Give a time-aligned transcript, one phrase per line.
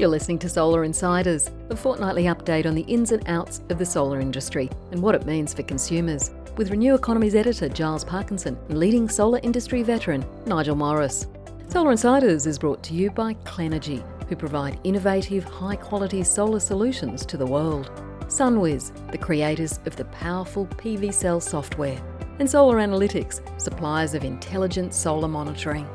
[0.00, 3.84] You're listening to Solar Insiders, a fortnightly update on the ins and outs of the
[3.84, 8.78] solar industry and what it means for consumers, with Renew Economy's editor Giles Parkinson and
[8.78, 11.26] leading solar industry veteran Nigel Morris.
[11.68, 17.26] Solar Insiders is brought to you by Clenergy, who provide innovative, high quality solar solutions
[17.26, 17.90] to the world.
[18.22, 22.00] Sunwiz, the creators of the powerful PVSell software.
[22.38, 25.86] And Solar Analytics, suppliers of intelligent solar monitoring.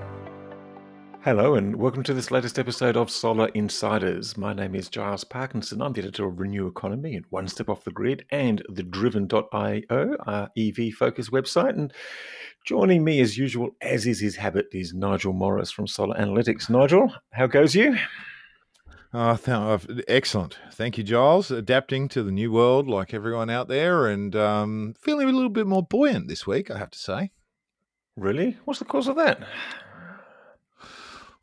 [1.25, 4.37] Hello, and welcome to this latest episode of Solar Insiders.
[4.37, 5.81] My name is Giles Parkinson.
[5.81, 10.17] I'm the editor of Renew Economy and One Step Off the Grid and the Driven.io,
[10.27, 11.79] our EV focused website.
[11.79, 11.91] And
[12.63, 16.69] joining me as usual, as is his habit, is Nigel Morris from Solar Analytics.
[16.69, 17.97] Nigel, how goes you?
[19.11, 20.59] Oh, th- excellent.
[20.73, 21.49] Thank you, Giles.
[21.49, 25.65] Adapting to the new world like everyone out there and um, feeling a little bit
[25.65, 27.31] more buoyant this week, I have to say.
[28.15, 28.57] Really?
[28.65, 29.39] What's the cause of that?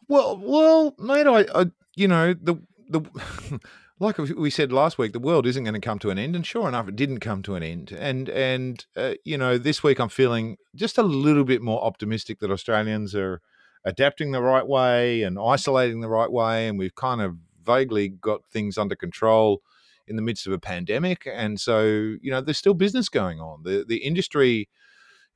[0.09, 2.56] Well, well, mate, I, I you know, the
[2.88, 3.02] the
[3.98, 6.47] like we said last week, the world isn't going to come to an end, and
[6.47, 7.92] sure enough, it didn't come to an end.
[7.92, 12.41] And and uh, you know, this week I'm feeling just a little bit more optimistic
[12.41, 13.41] that Australians are
[13.84, 18.44] adapting the right way and isolating the right way, and we've kind of vaguely got
[18.44, 19.62] things under control
[20.09, 21.28] in the midst of a pandemic.
[21.33, 23.62] And so, you know, there's still business going on.
[23.62, 24.69] The the industry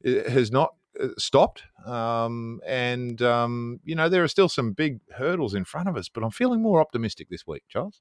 [0.07, 0.75] uh, has not
[1.19, 1.63] stopped.
[1.85, 6.09] Um, and, um, you know, there are still some big hurdles in front of us,
[6.09, 8.01] but I'm feeling more optimistic this week, Charles.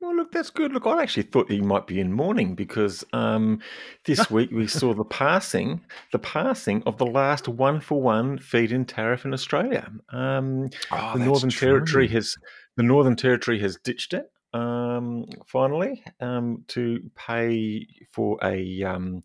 [0.00, 0.72] Well, look, that's good.
[0.72, 3.60] Look, I actually thought he might be in mourning because um,
[4.04, 5.80] this week we saw the passing,
[6.12, 9.90] the passing of the last one-for-one feed-in tariff in Australia.
[10.10, 11.68] Um, oh, the Northern true.
[11.68, 12.36] Territory has
[12.76, 19.22] the Northern Territory has ditched it um, finally um, to pay for a um,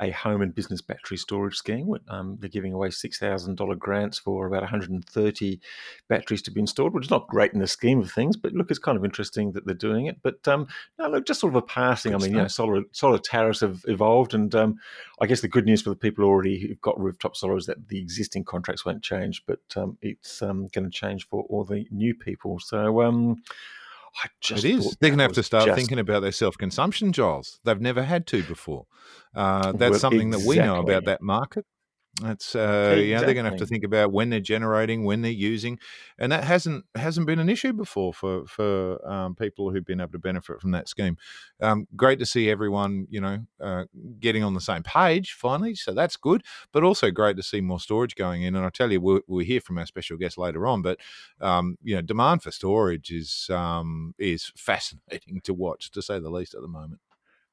[0.00, 1.92] a home and business battery storage scheme.
[2.08, 5.60] Um, they're giving away $6,000 grants for about 130
[6.08, 8.70] batteries to be installed, which is not great in the scheme of things, but look,
[8.70, 10.18] it's kind of interesting that they're doing it.
[10.22, 10.66] But um,
[10.98, 12.12] no, look, just sort of a passing.
[12.12, 12.36] Good I mean, stuff.
[12.36, 14.76] you know, solar, solar tariffs have evolved, and um,
[15.20, 17.88] I guess the good news for the people already who've got rooftop solar is that
[17.88, 21.86] the existing contracts won't change, but um, it's um, going to change for all the
[21.90, 22.58] new people.
[22.58, 23.02] So,
[24.22, 24.96] um, it is.
[25.00, 25.76] They're going to have to start just...
[25.76, 27.60] thinking about their self consumption, Giles.
[27.64, 28.86] They've never had to before.
[29.34, 31.64] Uh, that's well, something that we know about that market.
[32.20, 33.10] That's uh, exactly.
[33.10, 35.80] yeah, they're going to have to think about when they're generating, when they're using,
[36.16, 40.12] and that hasn't hasn't been an issue before for for um, people who've been able
[40.12, 41.16] to benefit from that scheme.
[41.60, 43.84] Um, great to see everyone, you know, uh,
[44.20, 46.44] getting on the same page finally, so that's good.
[46.72, 48.54] But also great to see more storage going in.
[48.54, 50.82] And I tell you, we'll, we'll hear from our special guest later on.
[50.82, 51.00] But
[51.40, 56.30] um, you know, demand for storage is um, is fascinating to watch, to say the
[56.30, 57.00] least, at the moment.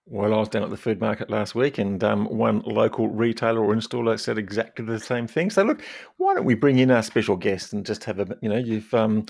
[0.08, 3.64] Well, I was down at the food market last week, and um, one local retailer
[3.64, 5.50] or installer said exactly the same thing.
[5.50, 5.84] So, look,
[6.18, 8.92] why don't we bring in our special guest and just have a, you know, you've
[8.94, 9.26] um,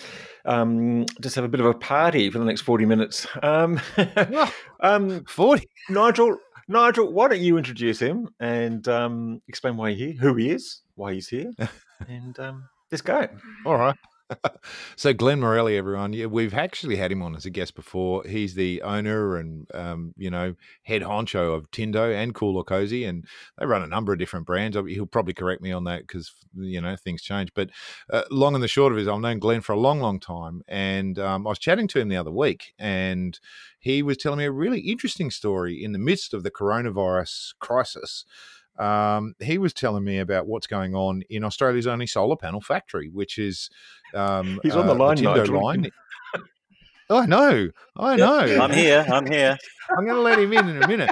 [0.45, 3.27] um, just have a bit of a party for the next forty minutes.
[3.43, 3.79] Um,
[4.79, 6.37] um, forty, Nigel.
[6.67, 10.81] Nigel, why don't you introduce him and um, explain why he's here, who he is,
[10.95, 11.51] why he's here,
[12.07, 13.27] and um, let's go.
[13.65, 13.95] All right.
[14.95, 18.23] so Glenn Morelli, everyone, yeah, we've actually had him on as a guest before.
[18.23, 23.05] He's the owner and um, you know head honcho of Tindo and Cool or Cosy,
[23.05, 23.25] and
[23.57, 24.77] they run a number of different brands.
[24.87, 27.53] He'll probably correct me on that because you know things change.
[27.53, 27.69] But
[28.11, 30.19] uh, long and the short of it is, I've known Glenn for a long, long
[30.19, 33.39] time, and um, I was chatting to him the other week, and
[33.79, 38.25] he was telling me a really interesting story in the midst of the coronavirus crisis
[38.79, 43.09] um, he was telling me about what's going on in Australia's only solar panel factory,
[43.09, 43.69] which is
[44.13, 45.61] um, he's on the uh, line, Nigel.
[45.61, 45.91] line.
[47.09, 48.39] I know, I know.
[48.39, 49.05] I'm here.
[49.09, 49.57] I'm here.
[49.89, 51.11] I'm going to let him in in a minute,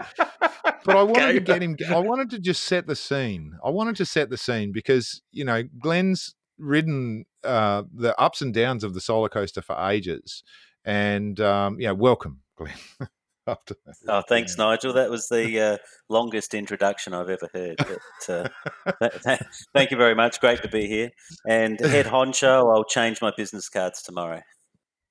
[0.86, 1.76] but I wanted to get him.
[1.90, 3.58] I wanted to just set the scene.
[3.64, 8.54] I wanted to set the scene because you know Glenn's ridden uh, the ups and
[8.54, 10.44] downs of the solar coaster for ages,
[10.86, 12.74] and um, yeah, welcome, Glenn.
[13.50, 13.96] after that.
[14.08, 14.66] Oh, thanks, yeah.
[14.66, 14.94] Nigel.
[14.94, 15.78] That was the uh,
[16.10, 17.78] longest introduction I've ever heard.
[17.78, 19.38] But, uh,
[19.74, 20.40] thank you very much.
[20.40, 21.12] Great to be here.
[21.48, 24.42] And head honcho, I'll change my business cards tomorrow.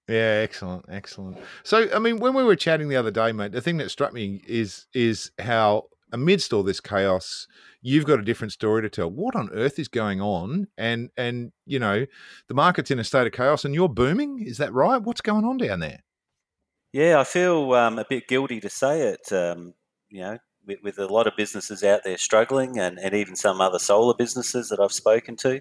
[0.08, 1.36] Yeah, excellent, excellent.
[1.64, 4.14] So, I mean, when we were chatting the other day, mate, the thing that struck
[4.14, 7.46] me is is how amidst all this chaos,
[7.82, 9.10] you've got a different story to tell.
[9.10, 10.68] What on earth is going on?
[10.78, 12.06] And and you know,
[12.48, 14.42] the market's in a state of chaos, and you're booming.
[14.44, 15.02] Is that right?
[15.02, 16.04] What's going on down there?
[16.92, 19.32] Yeah, I feel um, a bit guilty to say it.
[19.32, 19.74] Um,
[20.08, 23.60] you know, with, with, a lot of businesses out there struggling, and, and even some
[23.60, 25.60] other solar businesses that I've spoken to.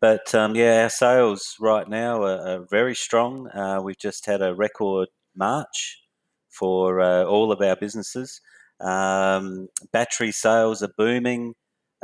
[0.00, 3.48] But um, yeah, our sales right now are, are very strong.
[3.48, 6.02] Uh, we've just had a record March
[6.50, 8.40] for uh, all of our businesses.
[8.80, 11.54] Um, battery sales are booming.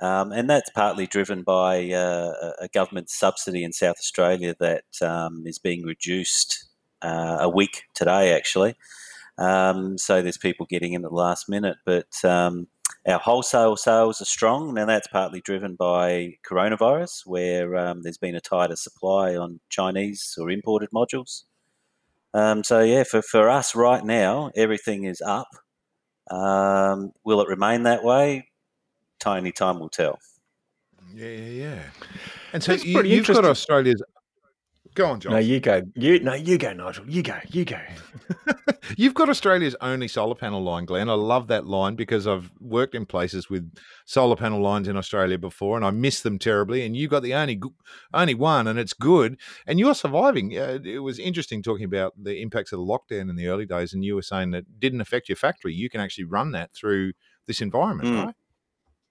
[0.00, 5.42] Um, and that's partly driven by uh, a government subsidy in South Australia that um,
[5.44, 6.71] is being reduced
[7.02, 8.76] uh, a week today, actually.
[9.38, 12.68] Um, so there's people getting in at the last minute, but um,
[13.06, 14.74] our wholesale sales are strong.
[14.74, 20.36] Now that's partly driven by coronavirus, where um, there's been a tighter supply on Chinese
[20.38, 21.44] or imported modules.
[22.34, 25.48] Um, so yeah, for, for us right now, everything is up.
[26.30, 28.48] Um, will it remain that way?
[29.18, 30.18] Tiny time will tell.
[31.14, 31.82] Yeah, yeah, yeah.
[32.52, 34.02] And so you, have got Australia's
[34.94, 35.32] Go on, John.
[35.32, 35.82] No, you go.
[35.94, 37.08] You no, you go, Nigel.
[37.08, 37.38] You go.
[37.48, 37.80] You go.
[38.96, 41.08] You've got Australia's only solar panel line, Glenn.
[41.08, 43.72] I love that line because I've worked in places with
[44.04, 46.84] solar panel lines in Australia before, and I miss them terribly.
[46.84, 47.58] And you've got the only
[48.12, 49.38] only one, and it's good.
[49.66, 50.52] And you're surviving.
[50.52, 54.04] It was interesting talking about the impacts of the lockdown in the early days, and
[54.04, 55.72] you were saying that didn't affect your factory.
[55.72, 57.12] You can actually run that through
[57.46, 58.24] this environment, mm.
[58.26, 58.34] right?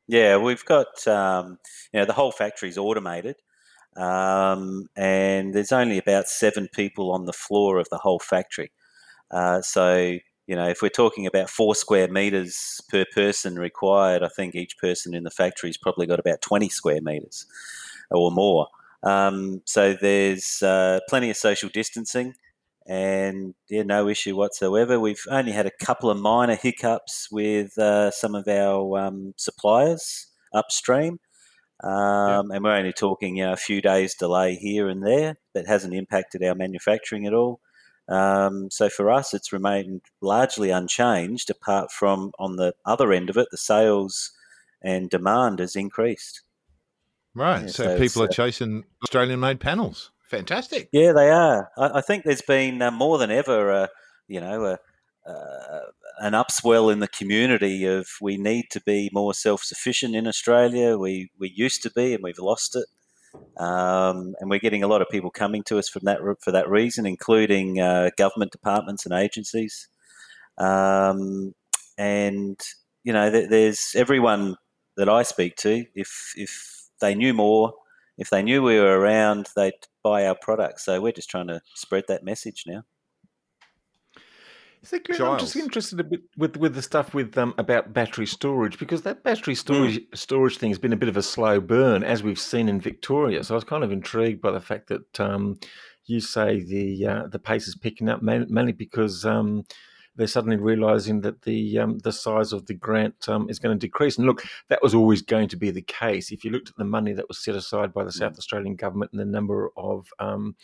[0.08, 1.58] Yeah, we've got um,
[1.92, 3.38] you know the whole factory is automated.
[3.96, 8.72] Um, and there's only about seven people on the floor of the whole factory.
[9.32, 10.18] Uh, so,
[10.48, 14.78] you know, if we're talking about four square meters per person required, I think each
[14.78, 17.46] person in the factory's probably got about 20 square meters
[18.10, 18.68] or more.
[19.04, 22.34] Um, so there's uh, plenty of social distancing
[22.88, 25.00] and yeah, no issue whatsoever.
[25.00, 30.28] We've only had a couple of minor hiccups with uh, some of our um, suppliers
[30.54, 31.20] upstream.
[31.84, 35.68] Um, And we're only talking you know, a few days delay here and there that
[35.68, 37.60] hasn't impacted our manufacturing at all.
[38.08, 43.38] Um, so for us, it's remained largely unchanged, apart from on the other end of
[43.38, 44.32] it, the sales
[44.82, 46.42] and demand has increased.
[47.34, 47.62] Right.
[47.62, 50.12] Yeah, so, so, people are uh, chasing Australian made panels.
[50.24, 50.90] Fantastic.
[50.92, 51.72] Yeah, they are.
[51.78, 53.88] I, I think there's been uh, more than ever, uh,
[54.28, 54.78] you know, uh,
[55.26, 60.98] uh, an upswell in the community of we need to be more self-sufficient in Australia.
[60.98, 62.86] We we used to be, and we've lost it.
[63.58, 66.70] Um, and we're getting a lot of people coming to us from that for that
[66.70, 69.88] reason, including uh, government departments and agencies.
[70.58, 71.54] Um,
[71.98, 72.60] and
[73.04, 74.56] you know, there's everyone
[74.98, 75.86] that I speak to.
[75.96, 77.74] If if they knew more,
[78.18, 79.74] if they knew we were around, they'd
[80.04, 80.86] buy our products.
[80.86, 82.84] So we're just trying to spread that message now.
[84.84, 84.98] So,
[85.32, 89.04] I'm just interested a bit with with the stuff with um, about battery storage because
[89.04, 90.18] that battery storage mm.
[90.18, 93.44] storage thing has been a bit of a slow burn as we've seen in Victoria.
[93.44, 95.60] So I was kind of intrigued by the fact that um,
[96.06, 99.66] you say the uh, the pace is picking up mainly because um,
[100.16, 103.88] they're suddenly realizing that the um, the size of the grant um, is going to
[103.88, 104.18] decrease.
[104.18, 106.32] And look, that was always going to be the case.
[106.32, 108.40] If you looked at the money that was set aside by the South mm.
[108.40, 110.56] Australian government and the number of um,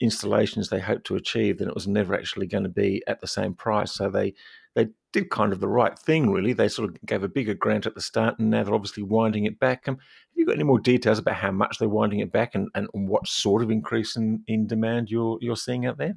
[0.00, 3.26] installations they hoped to achieve, then it was never actually going to be at the
[3.26, 3.92] same price.
[3.92, 4.34] So they
[4.74, 6.52] they did kind of the right thing, really.
[6.52, 9.46] They sort of gave a bigger grant at the start, and now they're obviously winding
[9.46, 9.88] it back.
[9.88, 12.68] Um, have you got any more details about how much they're winding it back, and,
[12.74, 16.14] and what sort of increase in, in demand you're you're seeing out there?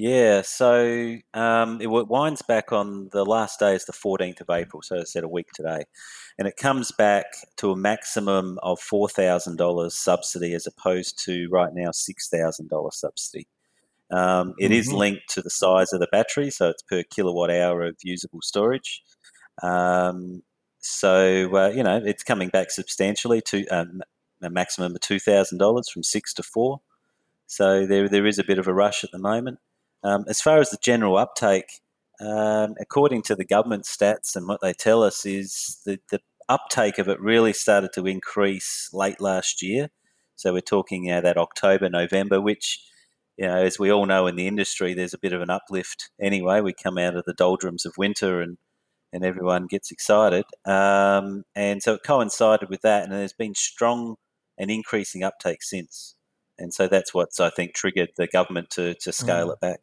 [0.00, 4.80] Yeah, so um, it winds back on the last day is the 14th of April,
[4.80, 5.86] so it's at a week today.
[6.38, 7.24] And it comes back
[7.56, 13.48] to a maximum of $4,000 subsidy as opposed to right now $6,000 subsidy.
[14.12, 14.72] Um, it mm-hmm.
[14.74, 18.40] is linked to the size of the battery, so it's per kilowatt hour of usable
[18.40, 19.02] storage.
[19.64, 20.44] Um,
[20.78, 24.02] so, uh, you know, it's coming back substantially to um,
[24.40, 26.82] a maximum of $2,000 from six to four.
[27.48, 29.58] So there, there is a bit of a rush at the moment.
[30.04, 31.66] Um, as far as the general uptake,
[32.20, 36.98] um, according to the government stats and what they tell us, is that the uptake
[36.98, 39.90] of it really started to increase late last year.
[40.36, 42.80] So we're talking you know, that October, November, which,
[43.36, 46.10] you know, as we all know in the industry, there's a bit of an uplift
[46.20, 46.60] anyway.
[46.60, 48.58] We come out of the doldrums of winter and
[49.12, 50.44] and everyone gets excited.
[50.66, 54.16] Um, and so it coincided with that, and there's been strong
[54.58, 56.14] and increasing uptake since
[56.58, 59.52] and so that's what's I think triggered the government to to scale mm.
[59.54, 59.80] it back.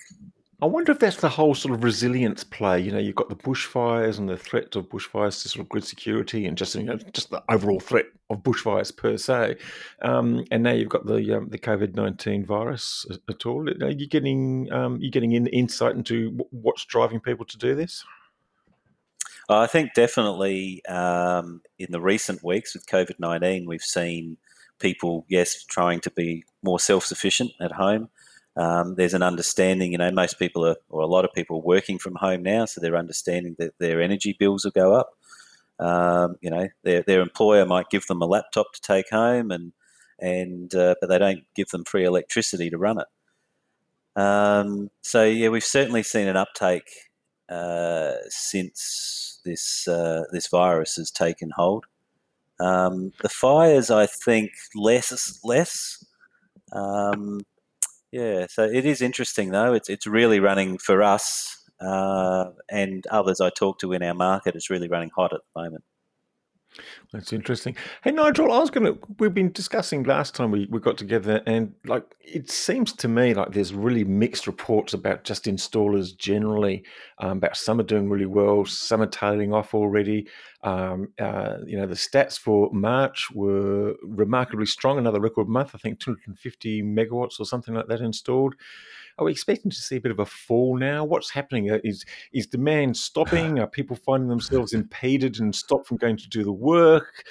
[0.61, 2.79] I wonder if that's the whole sort of resilience play.
[2.79, 5.83] You know, you've got the bushfires and the threat of bushfires to sort of grid
[5.83, 9.57] security, and just you know, just the overall threat of bushfires per se.
[10.01, 13.69] Um, and now you've got the um, the COVID nineteen virus at all.
[13.69, 18.05] Are you getting um, you getting in, insight into what's driving people to do this?
[19.49, 24.37] I think definitely um, in the recent weeks with COVID nineteen, we've seen
[24.79, 28.09] people, yes, trying to be more self sufficient at home.
[28.57, 31.63] Um, there's an understanding, you know, most people are, or a lot of people are
[31.63, 35.09] working from home now, so they're understanding that their energy bills will go up.
[35.77, 39.73] Um, you know, their, their employer might give them a laptop to take home, and
[40.19, 44.19] and uh, but they don't give them free electricity to run it.
[44.19, 46.89] Um, so yeah, we've certainly seen an uptake
[47.49, 51.85] uh, since this uh, this virus has taken hold.
[52.59, 56.03] Um, the fires, I think, less less.
[56.73, 57.41] Um,
[58.11, 59.73] Yeah, so it is interesting though.
[59.73, 64.55] It's it's really running for us uh, and others I talk to in our market.
[64.55, 65.83] It's really running hot at the moment.
[67.11, 67.75] That's interesting.
[68.03, 68.99] Hey Nigel, I was going to.
[69.19, 73.33] We've been discussing last time we, we got together, and like it seems to me
[73.33, 76.83] like there's really mixed reports about just installers generally.
[77.19, 80.27] Um, about some are doing really well, some are tailing off already.
[80.63, 84.97] Um, uh, you know, the stats for March were remarkably strong.
[84.97, 88.55] Another record month, I think, 250 megawatts or something like that installed.
[89.17, 91.05] Are we expecting to see a bit of a fall now?
[91.05, 91.71] What's happening?
[91.71, 92.03] Uh, is
[92.33, 93.59] is demand stopping?
[93.59, 97.23] Are people finding themselves impeded and stopped from going to do the work?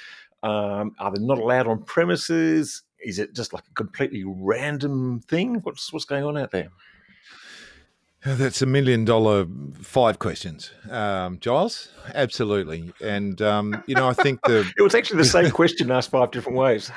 [0.43, 2.83] Um, are they not allowed on premises?
[3.01, 5.57] Is it just like a completely random thing?
[5.57, 6.69] What's what's going on out there?
[8.25, 9.47] That's a million dollar
[9.83, 11.89] five questions, um, Giles.
[12.15, 16.11] Absolutely, and um, you know, I think the it was actually the same question asked
[16.11, 16.91] five different ways.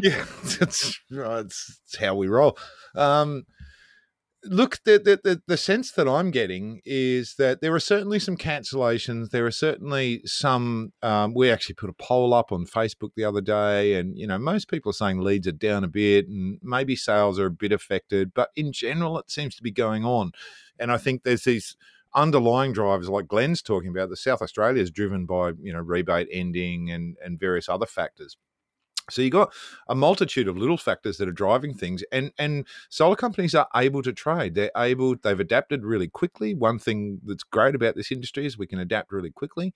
[0.00, 2.58] Yeah, it's, it's, it's how we roll.
[2.96, 3.44] Um,
[4.44, 9.30] look, the, the, the sense that I'm getting is that there are certainly some cancellations.
[9.30, 10.92] There are certainly some.
[11.02, 14.38] Um, we actually put a poll up on Facebook the other day, and you know
[14.38, 17.72] most people are saying leads are down a bit, and maybe sales are a bit
[17.72, 20.32] affected, but in general, it seems to be going on.
[20.78, 21.76] And I think there's these
[22.14, 24.08] underlying drivers like Glenn's talking about.
[24.08, 28.36] The South Australia is driven by you know rebate ending and and various other factors.
[29.10, 29.52] So you got
[29.88, 34.02] a multitude of little factors that are driving things, and and solar companies are able
[34.02, 34.54] to trade.
[34.54, 35.16] They're able.
[35.16, 36.54] They've adapted really quickly.
[36.54, 39.74] One thing that's great about this industry is we can adapt really quickly,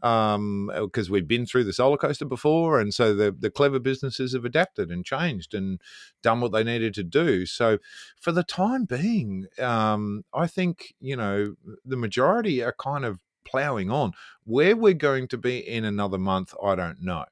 [0.00, 3.80] because um, uh, we've been through the solar coaster before, and so the the clever
[3.80, 5.80] businesses have adapted and changed and
[6.22, 7.46] done what they needed to do.
[7.46, 7.78] So
[8.20, 13.90] for the time being, um, I think you know the majority are kind of ploughing
[13.90, 14.12] on.
[14.44, 17.24] Where we're going to be in another month, I don't know.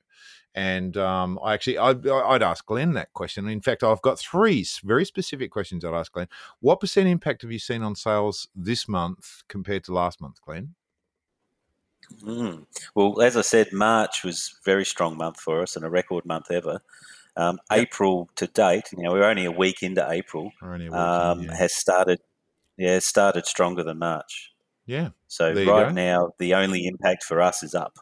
[0.54, 3.48] And um, I actually, I'd, I'd, ask Glenn that question.
[3.48, 6.28] In fact, I've got three very specific questions I'd ask Glenn.
[6.60, 10.74] What percent impact have you seen on sales this month compared to last month, Glenn?
[12.22, 12.66] Mm.
[12.94, 16.24] Well, as I said, March was a very strong month for us and a record
[16.24, 16.80] month ever.
[17.36, 17.80] Um, yep.
[17.82, 21.56] April to date, you know, we're only a week into April, week um, in, yeah.
[21.56, 22.18] has started,
[22.76, 24.52] yeah, started stronger than March.
[24.86, 25.10] Yeah.
[25.28, 27.98] So right now, the only impact for us is up.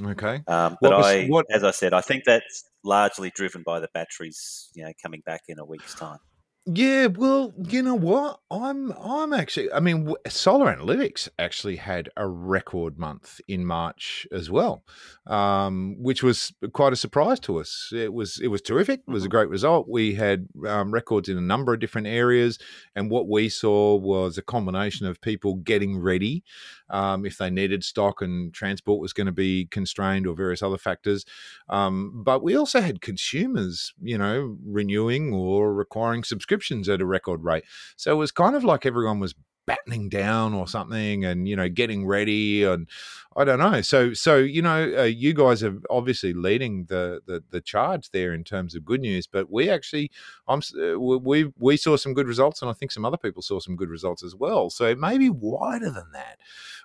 [0.00, 0.42] Okay.
[0.46, 3.88] Um, but was, I, what, as I said, I think that's largely driven by the
[3.92, 6.18] batteries, you know, coming back in a week's time.
[6.64, 8.38] Yeah, well, you know what?
[8.48, 14.48] I'm I'm actually I mean Solar Analytics actually had a record month in March as
[14.48, 14.84] well.
[15.26, 17.90] Um, which was quite a surprise to us.
[17.92, 19.00] It was it was terrific.
[19.00, 19.36] It was a mm-hmm.
[19.38, 19.88] great result.
[19.88, 22.60] We had um, records in a number of different areas
[22.94, 26.44] and what we saw was a combination of people getting ready
[26.90, 30.78] um, if they needed stock and transport was going to be constrained or various other
[30.78, 31.24] factors.
[31.68, 36.51] Um, but we also had consumers, you know, renewing or requiring subscriptions
[36.88, 37.64] at a record rate.
[37.96, 39.34] So it was kind of like everyone was
[39.66, 42.88] battening down or something and you know getting ready and
[43.36, 43.80] i don't know.
[43.80, 48.34] So so you know uh, you guys are obviously leading the, the the charge there
[48.34, 50.10] in terms of good news but we actually
[50.48, 53.60] i'm uh, we we saw some good results and i think some other people saw
[53.60, 54.68] some good results as well.
[54.70, 56.38] So it may be wider than that.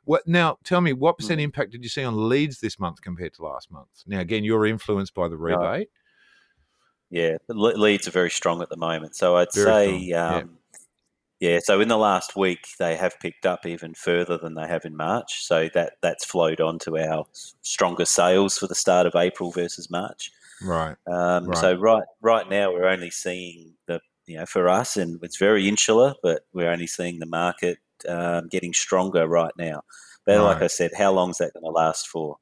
[0.04, 1.46] What now tell me what percent mm.
[1.46, 4.04] impact did you see on leads this month compared to last month?
[4.06, 5.90] Now again you're influenced by the rebate
[7.10, 9.16] yeah, leads are very strong at the moment.
[9.16, 10.58] So I'd very say, um,
[11.40, 14.86] yeah, so in the last week, they have picked up even further than they have
[14.86, 15.46] in March.
[15.46, 17.26] So that that's flowed on to our
[17.62, 20.32] stronger sales for the start of April versus March.
[20.62, 20.96] Right.
[21.06, 21.58] Um, right.
[21.58, 25.68] So right right now, we're only seeing the you know for us, and it's very
[25.68, 27.78] insular, but we're only seeing the market
[28.10, 29.84] um, getting stronger right now.
[30.26, 30.44] But right.
[30.44, 32.38] like I said, how long is that going to last for?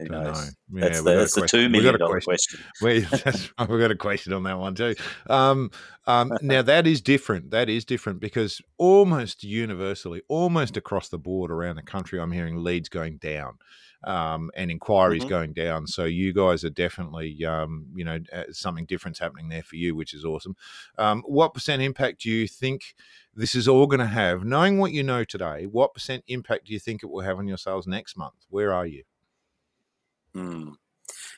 [0.00, 0.56] Who knows?
[0.72, 2.60] Yeah, that's the, that's the two million dollar question.
[2.80, 3.50] question.
[3.58, 4.94] we, we've got a question on that one too.
[5.28, 5.70] Um,
[6.06, 7.50] um, now that is different.
[7.50, 12.62] That is different because almost universally, almost across the board around the country, I'm hearing
[12.62, 13.58] leads going down.
[14.02, 15.28] Um, and inquiries mm-hmm.
[15.28, 15.86] going down.
[15.86, 19.94] So you guys are definitely, um, you know, uh, something different's happening there for you,
[19.94, 20.56] which is awesome.
[20.96, 22.94] Um, what percent impact do you think
[23.34, 24.42] this is all going to have?
[24.42, 27.46] Knowing what you know today, what percent impact do you think it will have on
[27.46, 28.46] your sales next month?
[28.48, 29.02] Where are you?
[30.36, 30.74] Mm.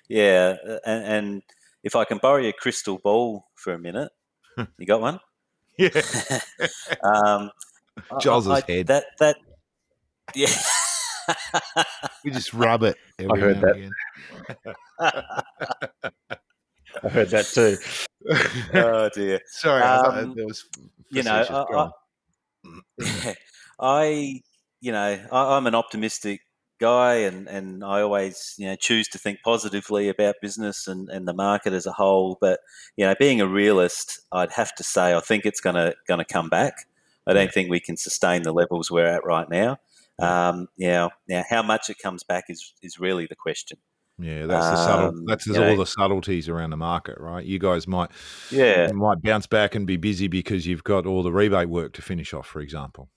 [0.08, 1.42] Yeah, and, and,
[1.82, 4.12] if I can borrow your crystal ball for a minute,
[4.78, 5.18] you got one?
[5.76, 5.88] Yeah.
[7.02, 7.50] um,
[8.20, 8.86] Giles's head.
[8.86, 9.36] That that
[10.34, 10.54] yeah.
[12.24, 12.96] we just rub it.
[13.18, 13.90] I heard that.
[17.02, 17.76] I heard that too.
[18.74, 19.40] oh dear.
[19.46, 20.64] Sorry, um, I was.
[21.10, 21.90] You know,
[22.64, 23.34] I, I,
[23.80, 24.40] I,
[24.80, 26.40] you know, I, am an optimistic
[26.82, 31.26] guy, and, and I always you know choose to think positively about business and, and
[31.26, 32.36] the market as a whole.
[32.40, 32.60] But
[32.96, 36.48] you know, being a realist, I'd have to say I think it's gonna gonna come
[36.48, 36.74] back.
[37.26, 39.78] I don't think we can sustain the levels we're at right now.
[40.18, 43.78] Um, now, now, how much it comes back is is really the question.
[44.18, 45.08] Yeah, that's the subtle.
[45.08, 47.44] Um, that's all know, the subtleties around the market, right?
[47.44, 48.10] You guys might,
[48.50, 52.02] yeah, might bounce back and be busy because you've got all the rebate work to
[52.02, 53.08] finish off, for example.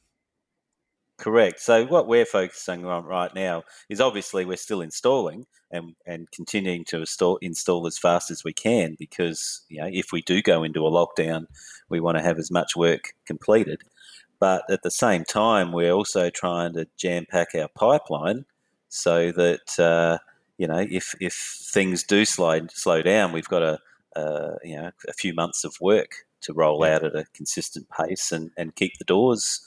[1.18, 1.62] Correct.
[1.62, 6.84] So what we're focusing on right now is obviously we're still installing and, and continuing
[6.86, 10.64] to install install as fast as we can because you know if we do go
[10.64, 11.46] into a lockdown,
[11.90, 13.82] we want to have as much work completed.
[14.40, 18.46] But at the same time, we're also trying to jam pack our pipeline
[18.90, 20.18] so that uh,
[20.58, 21.34] you know if if
[21.72, 23.80] things do slow slow down, we've got a
[24.18, 28.32] uh, you know a few months of work to roll out at a consistent pace
[28.34, 29.62] and, and keep the doors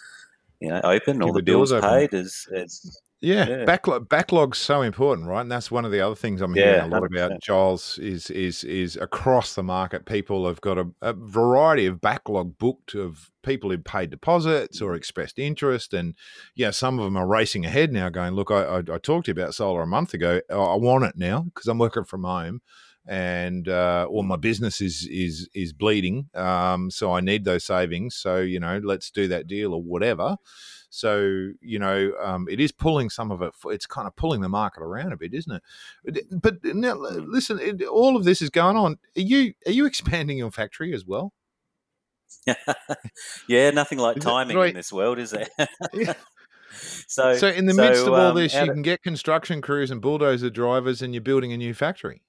[0.60, 4.82] you know, open, all the, the bills paid is, is yeah, yeah, backlog backlog's so
[4.82, 5.40] important, right?
[5.40, 7.16] And that's one of the other things I'm hearing yeah, a lot 100%.
[7.16, 12.00] about, Giles, is is is across the market, people have got a, a, variety of
[12.00, 16.14] backlog booked of people who paid deposits or expressed interest, and
[16.54, 19.32] yeah, some of them are racing ahead now, going, look, I, I, I talked to
[19.32, 22.60] you about solar a month ago, I want it now because I'm working from home
[23.08, 28.14] and uh, or my business is is is bleeding, um, so I need those savings.
[28.14, 30.36] So you know, let's do that deal or whatever.
[30.90, 33.54] So you know, um, it is pulling some of it.
[33.66, 35.60] It's kind of pulling the market around a bit, isn't
[36.04, 36.26] it?
[36.30, 38.98] But now, listen, it, all of this is going on.
[39.16, 41.32] Are you are you expanding your factory as well?
[43.48, 44.68] yeah, nothing like timing right?
[44.68, 45.48] in this world, is there?
[45.92, 46.14] yeah.
[47.06, 49.90] So, so in the so, midst of all um, this, you can get construction crews
[49.90, 52.22] and bulldozer drivers, and you're building a new factory.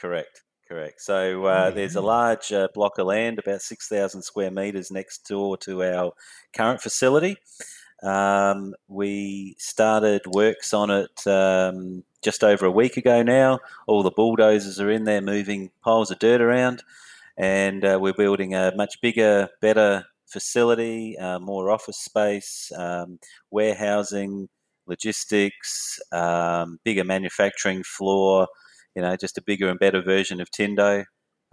[0.00, 1.02] Correct, correct.
[1.02, 5.58] So uh, there's a large uh, block of land, about 6,000 square metres next door
[5.58, 6.12] to our
[6.54, 7.36] current facility.
[8.02, 13.60] Um, we started works on it um, just over a week ago now.
[13.86, 16.82] All the bulldozers are in there moving piles of dirt around,
[17.36, 23.18] and uh, we're building a much bigger, better facility, uh, more office space, um,
[23.50, 24.48] warehousing,
[24.86, 28.48] logistics, um, bigger manufacturing floor
[28.94, 31.04] you know, just a bigger and better version of Tindo.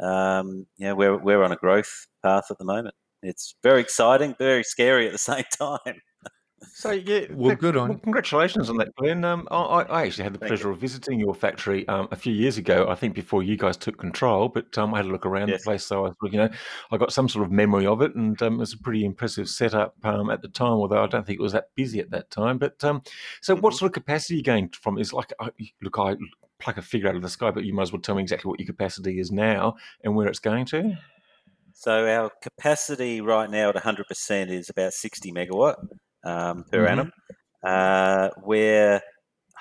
[0.02, 2.96] Um, know, we're, we're on a growth path at the moment.
[3.24, 6.02] It's very exciting, very scary at the same time.
[6.64, 7.90] So yeah, well, good on.
[7.90, 9.24] Well, congratulations on that, Glenn.
[9.24, 10.74] Um, I, I, actually had the Thank pleasure you.
[10.74, 12.88] of visiting your factory um, a few years ago.
[12.90, 15.62] I think before you guys took control, but um, I had a look around yes.
[15.62, 16.50] the place, so I, you know,
[16.92, 19.50] I got some sort of memory of it, and um, it was a pretty impressive
[19.50, 20.74] setup um, at the time.
[20.74, 22.58] Although I don't think it was that busy at that time.
[22.58, 23.04] But um,
[23.42, 23.62] so, mm-hmm.
[23.62, 24.98] what sort of capacity are you going from?
[24.98, 25.34] Is like,
[25.82, 26.16] look, I
[26.60, 28.50] pluck a figure out of the sky, but you might as well tell me exactly
[28.50, 30.98] what your capacity is now and where it's going to.
[31.74, 35.76] So our capacity right now at 100% is about 60 megawatt
[36.24, 36.92] um, per mm-hmm.
[36.92, 37.12] annum.
[37.64, 39.02] Uh, we're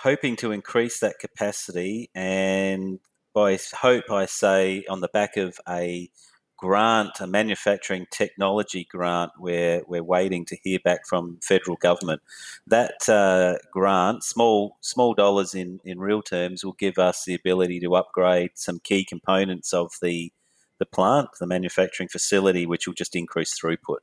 [0.02, 2.98] hoping to increase that capacity, and
[3.34, 6.10] by hope, I say on the back of a
[6.56, 12.22] grant, a manufacturing technology grant, where we're waiting to hear back from federal government.
[12.66, 17.80] That uh, grant, small small dollars in, in real terms, will give us the ability
[17.80, 20.32] to upgrade some key components of the
[20.78, 24.00] the plant, the manufacturing facility, which will just increase throughput.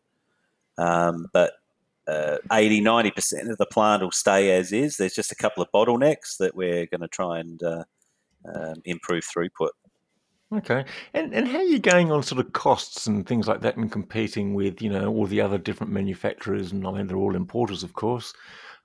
[0.77, 1.53] Um, but
[2.07, 4.97] uh, 80 90% of the plant will stay as is.
[4.97, 7.83] There's just a couple of bottlenecks that we're going to try and uh,
[8.53, 9.69] um, improve throughput.
[10.53, 10.85] Okay.
[11.13, 13.91] And and how are you going on sort of costs and things like that and
[13.91, 17.81] competing with, you know, all the other different manufacturers and I mean they're all importers
[17.81, 18.33] of course.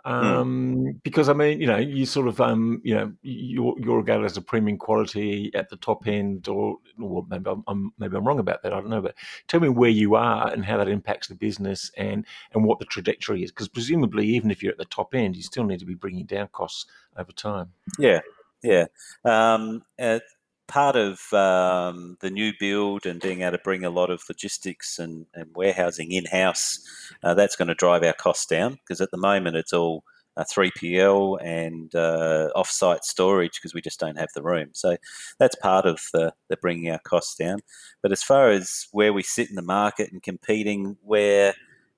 [0.08, 0.24] Mm.
[0.24, 4.24] Um, because I mean, you know, you sort of um, you know, you're you're regarded
[4.24, 8.26] as a premium quality at the top end or or maybe I'm, I'm maybe I'm
[8.26, 9.14] wrong about that, I don't know, but
[9.48, 12.86] tell me where you are and how that impacts the business and and what the
[12.86, 15.86] trajectory is because presumably even if you're at the top end, you still need to
[15.86, 17.72] be bringing down costs over time.
[17.98, 18.20] Yeah.
[18.62, 18.86] Yeah.
[19.24, 20.20] Um, uh,
[20.68, 24.98] part of um, the new build and being able to bring a lot of logistics
[24.98, 26.78] and, and warehousing in house,
[27.24, 30.04] uh, that's going to drive our costs down because at the moment it's all
[30.36, 34.68] uh, 3PL and uh, off-site storage because we just don't have the room.
[34.72, 34.96] So
[35.38, 37.58] that's part of the, the bringing our costs down.
[38.02, 41.54] But as far as where we sit in the market and competing, where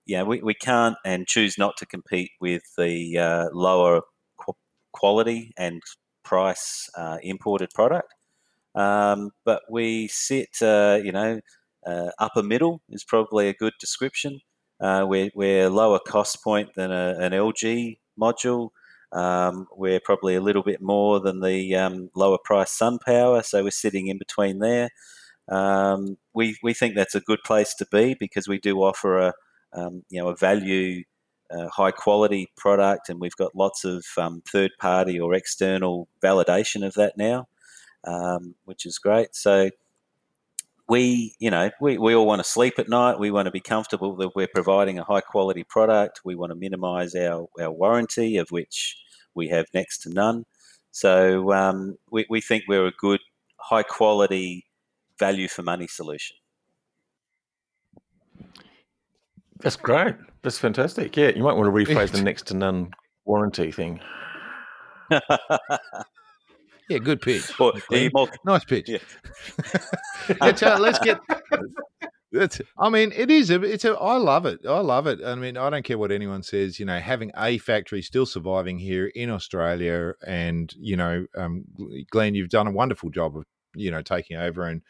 [0.07, 4.01] yeah, we, we can't and choose not to compete with the uh, lower
[4.39, 4.57] qu-
[4.93, 5.83] quality and
[6.25, 8.15] price uh, imported product.
[8.75, 11.41] Um, but we sit, uh, you know,
[11.87, 14.41] uh, upper middle is probably a good description.
[14.81, 18.71] Uh, we're, we're lower cost point than a, an LG module.
[19.13, 23.71] Um, we're probably a little bit more than the um, lower price SunPower, so we're
[23.71, 24.91] sitting in between there.
[25.49, 29.33] Um, we, we think that's a good place to be because we do offer a
[29.73, 31.05] um, you know a value
[31.51, 36.87] uh, high quality product, and we've got lots of um, third party or external validation
[36.87, 37.49] of that now,
[38.05, 39.35] um, which is great.
[39.35, 39.71] So
[40.89, 43.19] we, you know, we, we all want to sleep at night.
[43.19, 46.21] We want to be comfortable that we're providing a high quality product.
[46.25, 48.97] We want to minimise our, our warranty, of which
[49.35, 50.45] we have next to none.
[50.91, 53.21] So um, we, we think we're a good,
[53.57, 54.67] high quality,
[55.19, 56.37] value for money solution.
[59.61, 60.17] That's great.
[60.43, 61.17] That's fantastic.
[61.17, 62.91] Yeah, you might want to rephrase the next to none
[63.27, 64.01] warranty thing.
[66.91, 67.53] yeah, good pitch.
[67.59, 68.89] More, nice pitch.
[68.89, 70.53] Yeah.
[70.53, 71.21] Charlie, let's get.
[72.33, 73.51] That's, I mean, it is.
[73.51, 73.93] A, it's a.
[73.95, 74.61] I love it.
[74.67, 75.21] I love it.
[75.25, 76.79] I mean, I don't care what anyone says.
[76.79, 81.65] You know, having a factory still surviving here in Australia, and you know, um,
[82.11, 84.83] Glenn, you've done a wonderful job of you know taking over and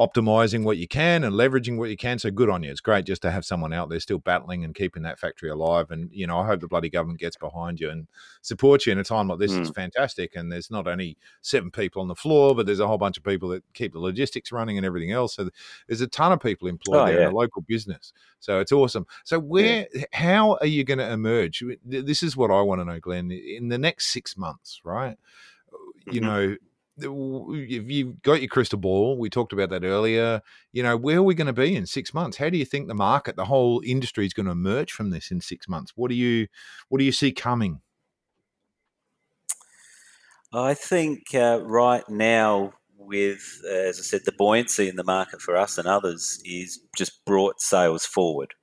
[0.00, 2.18] optimizing what you can and leveraging what you can.
[2.18, 2.70] So good on you.
[2.70, 5.90] It's great just to have someone out there still battling and keeping that factory alive.
[5.90, 8.08] And, you know, I hope the bloody government gets behind you and
[8.40, 9.52] supports you in a time like this.
[9.52, 9.60] Mm.
[9.60, 10.34] It's fantastic.
[10.34, 13.24] And there's not only seven people on the floor, but there's a whole bunch of
[13.24, 15.34] people that keep the logistics running and everything else.
[15.34, 15.50] So
[15.86, 17.26] there's a ton of people employed oh, there yeah.
[17.26, 18.14] in a local business.
[18.38, 19.06] So it's awesome.
[19.24, 20.04] So where, yeah.
[20.12, 21.62] how are you going to emerge?
[21.84, 25.18] This is what I want to know, Glenn, in the next six months, right?
[26.06, 26.24] You mm-hmm.
[26.24, 26.56] know,
[27.02, 30.40] if you've got your crystal ball, we talked about that earlier.
[30.72, 32.36] You know, where are we going to be in six months?
[32.36, 35.30] How do you think the market, the whole industry, is going to emerge from this
[35.30, 35.92] in six months?
[35.96, 36.46] What do you,
[36.88, 37.80] what do you see coming?
[40.52, 45.40] I think uh, right now, with uh, as I said, the buoyancy in the market
[45.40, 48.54] for us and others is just brought sales forward.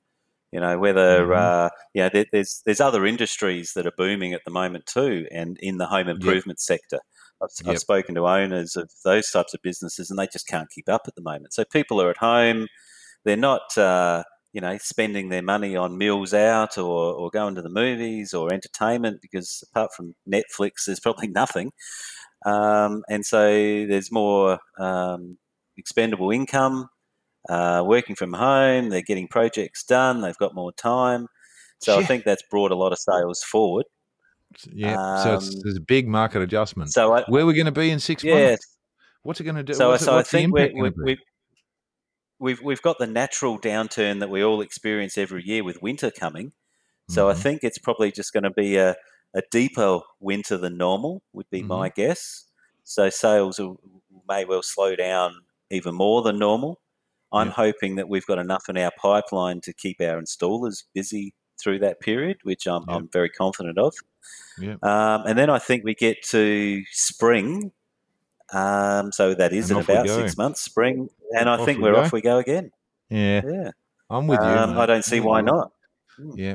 [0.52, 1.32] You know, whether mm-hmm.
[1.32, 5.26] uh, you know, there, there's there's other industries that are booming at the moment too,
[5.30, 6.78] and in the home improvement yep.
[6.80, 7.00] sector.
[7.42, 7.72] I've, yep.
[7.72, 11.02] I've, spoken to owners of those types of businesses, and they just can't keep up
[11.06, 11.52] at the moment.
[11.54, 12.66] So people are at home;
[13.24, 17.62] they're not, uh, you know, spending their money on meals out or, or going to
[17.62, 21.72] the movies or entertainment because apart from Netflix, there's probably nothing.
[22.46, 23.46] Um, and so
[23.86, 25.38] there's more um,
[25.76, 26.88] expendable income.
[27.48, 30.20] Uh, working from home, they're getting projects done.
[30.20, 31.28] They've got more time.
[31.80, 32.00] So yeah.
[32.00, 33.86] I think that's brought a lot of sales forward.
[34.72, 36.92] Yeah, um, so it's, um, there's a big market adjustment.
[36.92, 38.50] So I, where are we going to be in six yeah.
[38.50, 38.76] months?
[39.22, 39.74] What's it going to do?
[39.74, 41.18] So, what's so I think we have we've,
[42.38, 46.52] we've we've got the natural downturn that we all experience every year with winter coming.
[47.08, 47.38] So mm-hmm.
[47.38, 48.94] I think it's probably just going to be a,
[49.34, 51.68] a deeper winter than normal, would be mm-hmm.
[51.68, 52.44] my guess.
[52.84, 53.80] So sales will,
[54.28, 55.34] may well slow down
[55.70, 56.80] even more than normal.
[57.32, 57.54] I'm yeah.
[57.54, 62.00] hoping that we've got enough in our pipeline to keep our installers busy through that
[62.00, 62.96] period, which I'm, yep.
[62.96, 63.94] I'm very confident of.
[64.58, 64.82] Yep.
[64.84, 67.72] Um, and then I think we get to spring.
[68.52, 71.08] Um, so that is and in about six months, spring.
[71.36, 72.00] And I off think we we're go.
[72.00, 72.70] off we go again.
[73.10, 73.42] Yeah.
[73.46, 73.70] Yeah.
[74.10, 74.46] I'm with you.
[74.46, 75.70] Um, I don't see why not.
[76.16, 76.30] Hmm.
[76.34, 76.54] Yeah.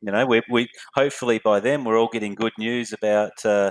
[0.00, 3.70] You know, we, we hopefully by then we're all getting good news about uh,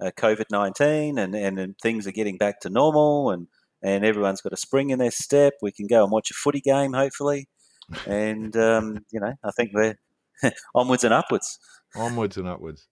[0.00, 3.48] uh, COVID 19 and, and, and things are getting back to normal and,
[3.82, 5.54] and everyone's got a spring in their step.
[5.60, 7.48] We can go and watch a footy game, hopefully
[8.06, 9.96] and um, you know, I think we're
[10.74, 11.58] onwards and upwards.
[11.96, 12.86] Onwards and upwards.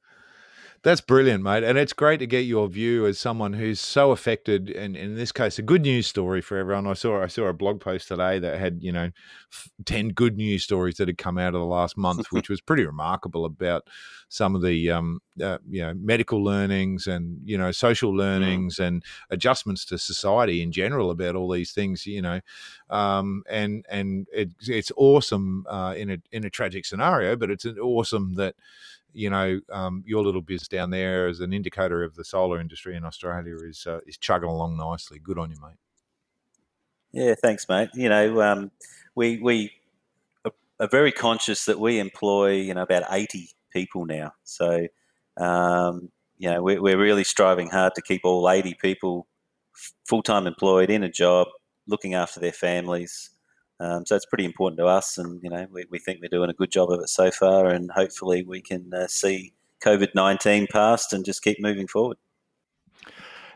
[0.84, 1.62] That's brilliant, mate.
[1.62, 4.68] And it's great to get your view as someone who's so affected.
[4.68, 6.88] And in this case, a good news story for everyone.
[6.88, 9.12] I saw I saw a blog post today that had you know
[9.84, 12.84] ten good news stories that had come out of the last month, which was pretty
[12.84, 13.86] remarkable about
[14.28, 18.18] some of the um, uh, you know medical learnings and you know social mm.
[18.18, 18.86] learnings mm.
[18.86, 22.06] and adjustments to society in general about all these things.
[22.06, 22.40] You know,
[22.90, 27.66] um, and and it, it's awesome uh, in a in a tragic scenario, but it's
[27.66, 28.56] awesome that
[29.12, 32.96] you know, um, your little biz down there as an indicator of the solar industry
[32.96, 35.18] in Australia is uh, is chugging along nicely.
[35.18, 35.76] Good on you, mate.
[37.12, 37.90] Yeah, thanks, mate.
[37.94, 38.70] You know, um,
[39.14, 39.72] we we
[40.80, 44.32] are very conscious that we employ you know about eighty people now.
[44.44, 44.86] So,
[45.38, 49.26] um, you know, we're, we're really striving hard to keep all eighty people
[50.08, 51.48] full time employed in a job,
[51.86, 53.30] looking after their families.
[53.82, 56.50] Um, so it's pretty important to us, and you know we, we think we're doing
[56.50, 60.66] a good job of it so far, and hopefully we can uh, see COVID nineteen
[60.68, 62.16] past and just keep moving forward.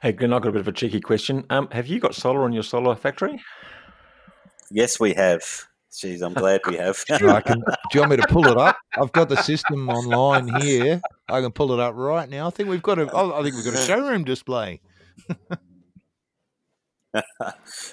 [0.02, 1.44] Hey, Glenn, I've got a bit of a cheeky question.
[1.48, 3.40] Um, have you got solar on your solar factory?
[4.70, 5.42] Yes, we have.
[5.92, 7.02] Jeez, I'm glad we have.
[7.10, 8.76] I can, do you want me to pull it up?
[8.98, 11.00] I've got the system online here.
[11.28, 12.48] I can pull it up right now.
[12.48, 13.04] I think we've got a.
[13.16, 14.80] I think we've got a showroom display.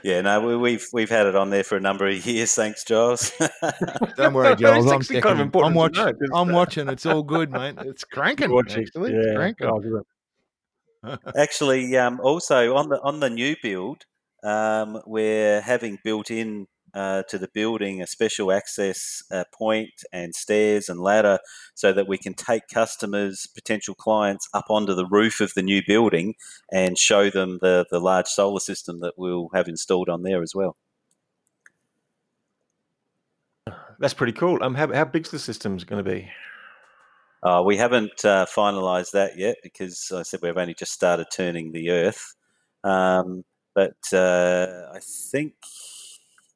[0.03, 2.53] yeah, no, we, have we've had it on there for a number of years.
[2.53, 3.31] Thanks, Giles.
[4.17, 4.91] Don't worry, Giles.
[4.91, 6.03] I'm, kind of I'm watching.
[6.03, 6.89] Know, I'm watching.
[6.89, 7.75] It's all good, mate.
[7.79, 8.51] It's cranking.
[8.53, 8.83] Watching.
[8.83, 9.19] Actually, yeah.
[9.19, 10.03] it's cranking.
[11.37, 14.05] actually, um, also on the on the new build,
[14.43, 20.35] um, we're having built in uh, to the building a special access uh, point and
[20.35, 21.39] stairs and ladder
[21.73, 25.81] so that we can take customers, potential clients, up onto the roof of the new
[25.85, 26.35] building
[26.71, 30.53] and show them the, the large solar system that we'll have installed on there as
[30.53, 30.75] well.
[33.99, 34.61] That's pretty cool.
[34.61, 36.29] Um, how, how big's the system going to be?
[37.41, 41.71] Uh, we haven't uh, finalised that yet because I said we've only just started turning
[41.71, 42.35] the Earth.
[42.83, 43.43] Um,
[43.75, 45.53] but uh, I think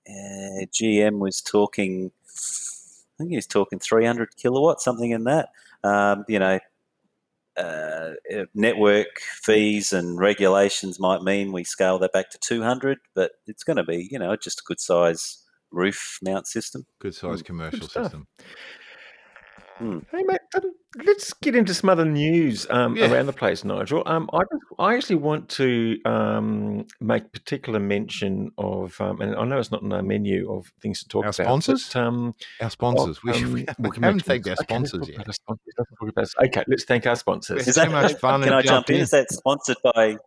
[0.10, 2.12] uh, GM was talking.
[2.28, 5.50] I think he was talking 300 kilowatts, something in that.
[5.84, 6.60] Um, you know,
[7.58, 8.12] uh,
[8.54, 13.78] network fees and regulations might mean we scale that back to 200, but it's going
[13.78, 16.86] to be, you know, just a good size roof mount system.
[17.00, 18.28] Good size commercial good system.
[19.78, 20.00] Hmm.
[20.12, 20.72] Hey, mate, um,
[21.06, 23.12] let's get into some other news um, yeah.
[23.12, 24.04] around the place, Nigel.
[24.06, 24.42] Um, I,
[24.80, 29.84] I actually want to um, make particular mention of, um, and I know it's not
[29.84, 31.46] in our menu of things to talk our about.
[31.46, 31.90] Sponsors?
[31.94, 33.24] But, um, our sponsors?
[33.24, 35.36] we, we, we haven't thanked our sponsors okay, yet.
[35.36, 36.36] Sponsors.
[36.44, 37.68] Okay, let's thank our sponsors.
[37.68, 38.96] Is that, much fun can I jump in?
[38.96, 39.02] in?
[39.02, 40.18] Is that sponsored by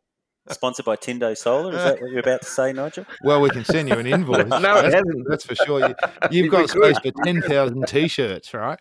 [0.50, 1.76] sponsored by Tindo Solar.
[1.76, 3.06] Is that what you're about to say, Nigel?
[3.22, 4.46] Well, we can send you an invoice.
[4.48, 5.94] no, that's, that's, for sure.
[6.30, 8.78] You, have got space for 10,000 t-shirts, right?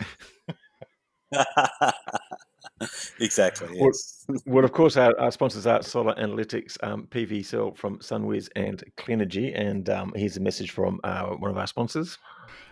[3.20, 3.68] exactly.
[3.74, 4.26] Yes.
[4.28, 8.84] Well, well, of course, our, our, sponsors are Solar Analytics, um, PVSell from SunWiz and
[8.98, 9.60] Clenergy.
[9.60, 12.18] And um, here's a message from uh, one of our sponsors.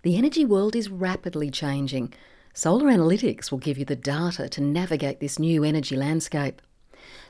[0.03, 2.13] The energy world is rapidly changing.
[2.53, 6.61] Solar Analytics will give you the data to navigate this new energy landscape.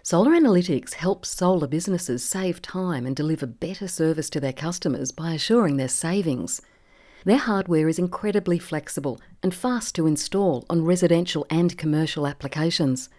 [0.02, 5.34] Solar Analytics helps solar businesses save time and deliver better service to their customers by
[5.34, 6.62] assuring their savings.
[7.28, 13.10] Their hardware is incredibly flexible and fast to install on residential and commercial applications.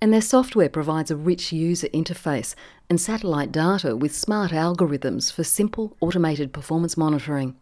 [0.00, 2.54] And their software provides a rich user interface
[2.88, 7.56] and satellite data with smart algorithms for simple automated performance monitoring.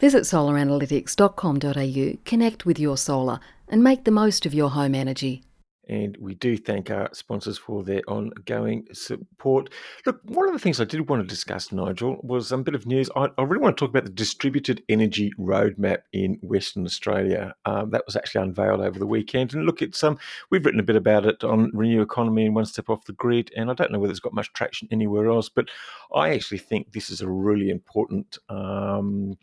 [0.00, 5.44] Visit solaranalytics.com.au, connect with your solar, and make the most of your home energy.
[5.88, 9.70] And we do thank our sponsors for their ongoing support.
[10.06, 12.86] Look, one of the things I did want to discuss, Nigel, was a bit of
[12.86, 13.10] news.
[13.16, 17.54] I, I really want to talk about the distributed energy roadmap in Western Australia.
[17.66, 19.54] Um, that was actually unveiled over the weekend.
[19.54, 20.18] And look, it's um,
[20.50, 23.50] we've written a bit about it on Renew Economy and One Step Off the Grid.
[23.56, 25.68] And I don't know whether it's got much traction anywhere else, but
[26.14, 28.38] I actually think this is a really important.
[28.48, 29.36] Um,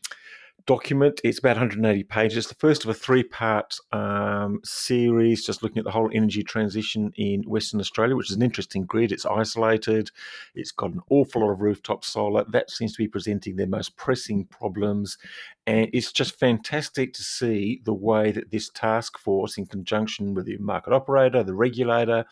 [0.69, 1.19] document.
[1.23, 2.37] It's about 180 pages.
[2.37, 7.11] It's The first of a three-part um, series, just looking at the whole energy transition
[7.15, 9.11] in Western Australia, which is an interesting grid.
[9.11, 10.11] It's isolated.
[10.53, 12.45] It's got an awful lot of rooftop solar.
[12.47, 15.17] That seems to be presenting their most pressing problems,
[15.65, 20.45] and it's just fantastic to see the way that this task force, in conjunction with
[20.45, 22.25] the market operator, the regulator,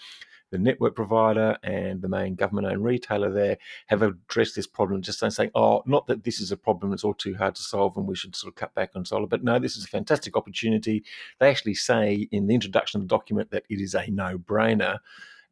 [0.50, 3.58] the network provider and the main government owned retailer there
[3.88, 7.14] have addressed this problem, just saying, oh, not that this is a problem it's all
[7.14, 9.60] too hard to solve and we should sort of cut back on solar, but no,
[9.60, 11.04] this is a fantastic opportunity.
[11.40, 15.00] They actually say in the introduction of the document that it is a no brainer.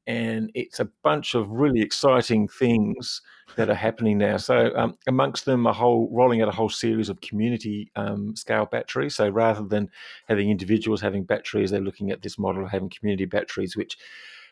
[0.08, 3.24] And it's a bunch of really exciting things
[3.56, 4.38] that are happening now.
[4.38, 8.66] So, um, amongst them, a whole rolling out a whole series of community um, scale
[8.66, 9.16] batteries.
[9.16, 9.90] So, rather than
[10.28, 13.98] having individuals having batteries, they're looking at this model of having community batteries, which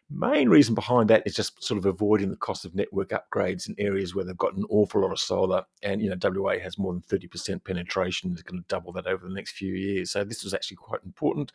[0.09, 3.75] Main reason behind that is just sort of avoiding the cost of network upgrades in
[3.79, 5.63] areas where they've got an awful lot of solar.
[5.81, 8.31] And, you know, WA has more than 30% penetration.
[8.31, 10.11] It's going to double that over the next few years.
[10.11, 11.51] So this was actually quite important.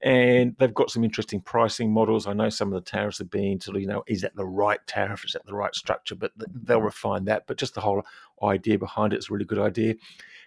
[0.00, 2.26] And they've got some interesting pricing models.
[2.26, 4.46] I know some of the tariffs have been sort of, you know, is that the
[4.46, 5.24] right tariff?
[5.24, 6.14] Is that the right structure?
[6.14, 7.46] But they'll refine that.
[7.46, 8.02] But just the whole
[8.42, 9.96] idea behind it is a really good idea.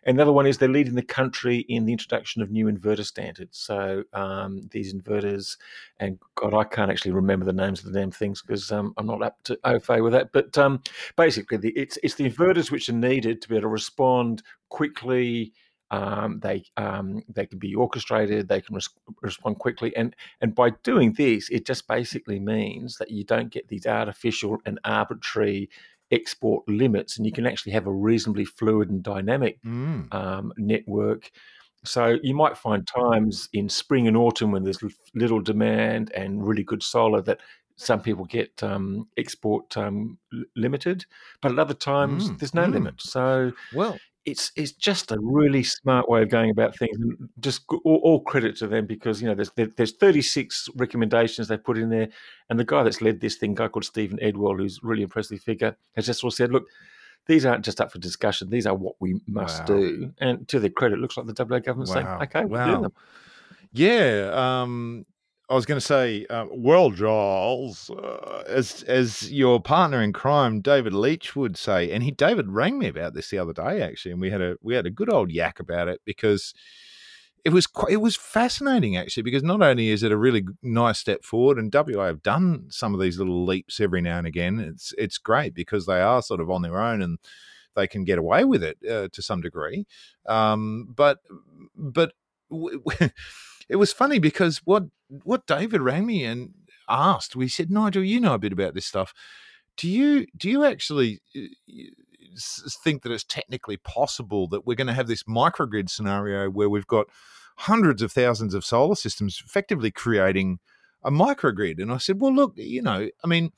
[0.05, 3.59] Another one is they're leading the country in the introduction of new inverter standards.
[3.59, 5.57] So um, these inverters,
[5.99, 9.05] and God, I can't actually remember the names of the damn things because um, I'm
[9.05, 10.31] not up to au fait with that.
[10.31, 10.81] But um,
[11.17, 15.53] basically, the, it's it's the inverters which are needed to be able to respond quickly.
[15.91, 18.47] Um, they um, they can be orchestrated.
[18.47, 18.89] They can res-
[19.21, 23.67] respond quickly, and and by doing this, it just basically means that you don't get
[23.67, 25.69] these artificial and arbitrary
[26.11, 30.13] export limits, and you can actually have a reasonably fluid and dynamic mm.
[30.13, 31.31] um, network.
[31.83, 34.83] So you might find times in spring and autumn when there's
[35.15, 37.39] little demand and really good solar that
[37.75, 40.19] some people get um, export um,
[40.55, 41.05] limited,
[41.41, 42.39] but at other times mm.
[42.39, 42.73] there's no mm.
[42.73, 43.01] limit.
[43.01, 46.95] So well, it's it's just a really smart way of going about things.
[46.97, 51.57] And just all, all credit to them because you know there's there's 36 recommendations they
[51.57, 52.09] put in there,
[52.49, 55.41] and the guy that's led this thing, guy called Stephen Edwell, who's a really impressive
[55.41, 56.67] figure, has just all said, look.
[57.27, 58.49] These aren't just up for discussion.
[58.49, 59.65] These are what we must wow.
[59.65, 60.11] do.
[60.19, 62.17] And to their credit, it looks like the WA government's wow.
[62.17, 62.93] saying, "Okay, we'll do them."
[63.73, 65.05] Yeah, um,
[65.51, 70.61] I was going to say, uh, well, Giles, uh, as as your partner in crime,
[70.61, 74.13] David Leitch would say, and he David rang me about this the other day actually,
[74.13, 76.53] and we had a we had a good old yak about it because
[77.43, 80.99] it was quite, it was fascinating actually because not only is it a really nice
[80.99, 84.57] step forward, and WA have done some of these little leaps every now and again.
[84.57, 87.19] It's it's great because they are sort of on their own and
[87.75, 89.85] they can get away with it uh, to some degree.
[90.29, 91.17] Um, but
[91.75, 92.13] but
[93.71, 94.83] it was funny because what
[95.23, 96.53] what David rang me and
[96.89, 99.13] asked, we said, Nigel, you know a bit about this stuff.
[99.77, 101.41] Do you do you actually uh,
[102.83, 106.85] think that it's technically possible that we're going to have this microgrid scenario where we've
[106.85, 107.07] got
[107.59, 110.59] hundreds of thousands of solar systems effectively creating
[111.01, 111.81] a microgrid.
[111.81, 113.51] And I said, well, look, you know, I mean,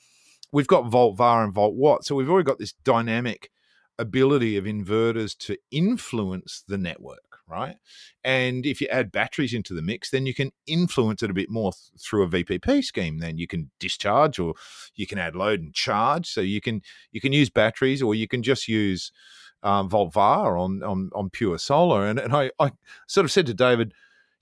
[0.51, 3.49] we've got volt var and volt watt, so we've already got this dynamic
[3.97, 7.75] ability of inverters to influence the network right?
[8.23, 11.49] And if you add batteries into the mix, then you can influence it a bit
[11.49, 13.19] more th- through a VPP scheme.
[13.19, 14.55] Then you can discharge, or
[14.95, 16.27] you can add load and charge.
[16.27, 19.11] So you can you can use batteries, or you can just use
[19.61, 22.05] um, volt var on, on on pure solar.
[22.07, 22.71] And and I, I
[23.07, 23.93] sort of said to David.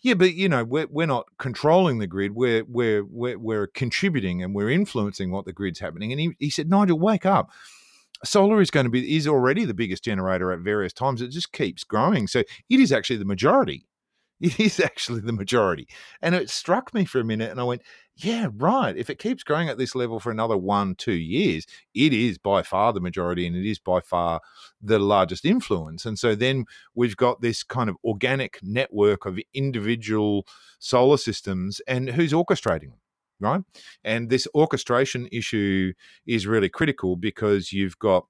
[0.03, 2.31] Yeah, but you know we're, we're not controlling the grid.
[2.33, 6.11] We're, we're we're we're contributing and we're influencing what the grid's happening.
[6.11, 7.51] And he, he said, Nigel, wake up
[8.23, 11.21] solar is going to be is already the biggest generator at various times.
[11.21, 12.27] It just keeps growing.
[12.27, 13.85] So it is actually the majority.
[14.41, 15.87] It is actually the majority.
[16.19, 17.83] And it struck me for a minute and I went,
[18.15, 18.97] yeah, right.
[18.97, 22.63] If it keeps growing at this level for another one, two years, it is by
[22.63, 24.41] far the majority and it is by far
[24.81, 26.07] the largest influence.
[26.07, 30.47] And so then we've got this kind of organic network of individual
[30.79, 33.00] solar systems and who's orchestrating them?
[33.41, 33.61] Right?
[34.03, 35.93] And this orchestration issue
[36.25, 38.25] is really critical because you've got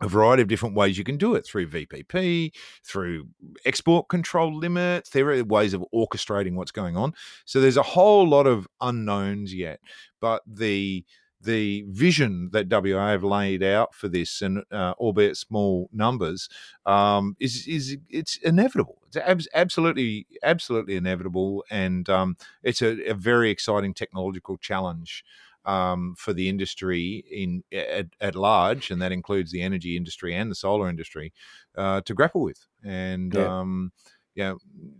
[0.00, 2.52] a variety of different ways you can do it through VPP,
[2.84, 3.28] through
[3.66, 5.10] export control limits.
[5.10, 7.12] There are ways of orchestrating what's going on.
[7.44, 9.80] So there's a whole lot of unknowns yet,
[10.20, 11.04] but the
[11.42, 16.48] the vision that WA have laid out for this, and uh, albeit small numbers,
[16.86, 18.98] um, is is it's inevitable.
[19.06, 25.24] It's ab- absolutely absolutely inevitable, and um, it's a, a, very exciting technological challenge
[25.64, 30.50] um, for the industry in at, at, large, and that includes the energy industry and
[30.50, 31.32] the solar industry
[31.76, 32.66] uh, to grapple with.
[32.84, 33.60] And yeah.
[33.60, 33.92] Um,
[34.34, 34.54] yeah,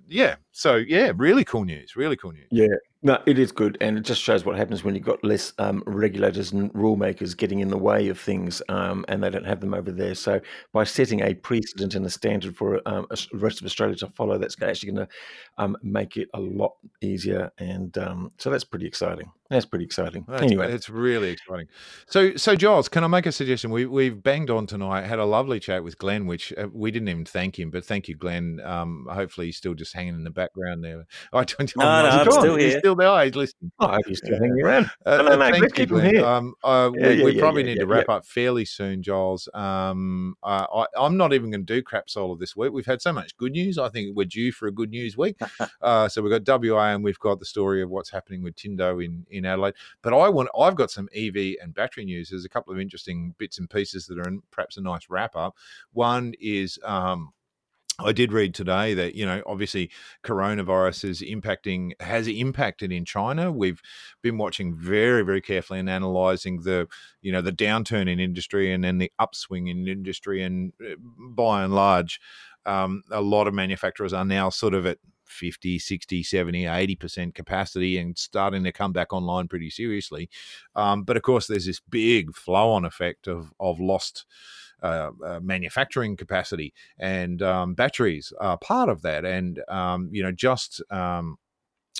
[0.08, 0.36] yeah.
[0.52, 1.96] So yeah, really cool news.
[1.96, 2.48] Really cool news.
[2.50, 2.66] Yeah,
[3.02, 5.82] no, it is good, and it just shows what happens when you've got less um,
[5.86, 9.60] regulators and rule makers getting in the way of things, um, and they don't have
[9.60, 10.14] them over there.
[10.14, 10.38] So
[10.72, 14.36] by setting a precedent and a standard for um, the rest of Australia to follow,
[14.36, 15.12] that's actually going to
[15.56, 19.30] um, make it a lot easier, and um, so that's pretty exciting.
[19.50, 20.24] That's pretty exciting.
[20.28, 21.66] That's, anyway, it's really exciting.
[22.06, 23.72] So, so Giles, can I make a suggestion?
[23.72, 25.06] We we've banged on tonight.
[25.06, 28.06] Had a lovely chat with Glenn, which uh, we didn't even thank him, but thank
[28.06, 28.60] you, Glenn.
[28.64, 31.04] Um, hopefully, he's still just hanging in the background there.
[31.32, 31.72] I don't.
[31.76, 32.68] No, no, I'm still here.
[32.68, 33.24] He's still there.
[33.24, 33.72] He's listening.
[33.80, 34.88] Oh, he's still hanging around.
[35.04, 36.24] Uh, no, no, no, let's keep here.
[36.24, 39.48] Um, uh, yeah, we, yeah, we yeah, probably need to wrap up fairly soon, Giles.
[39.52, 42.72] Um, uh, I, am not even going to do crap solar this week.
[42.72, 43.78] We've had so much good news.
[43.78, 45.40] I think we're due for a good news week.
[45.82, 49.04] uh, so we've got WA and we've got the story of what's happening with Tindo
[49.04, 50.14] in in Adelaide, but.
[50.20, 52.30] I want I've got some EV and battery news.
[52.30, 55.34] There's a couple of interesting bits and pieces that are in perhaps a nice wrap
[55.34, 55.56] up.
[55.92, 57.32] One is um,
[58.04, 59.90] I did read today that you know obviously
[60.24, 63.52] coronavirus is impacting has impacted in China.
[63.52, 63.80] We've
[64.22, 66.88] been watching very very carefully and analysing the
[67.22, 70.94] you know the downturn in industry and then the upswing in industry and uh,
[71.34, 72.20] by and large,
[72.66, 74.98] um, a lot of manufacturers are now sort of at
[75.30, 80.28] 50, 60, 70, 80% capacity and starting to come back online pretty seriously.
[80.74, 84.26] Um, but of course, there's this big flow on effect of, of lost.
[84.82, 89.26] Uh, uh, manufacturing capacity and um, batteries are part of that.
[89.26, 91.36] And um, you know, just um,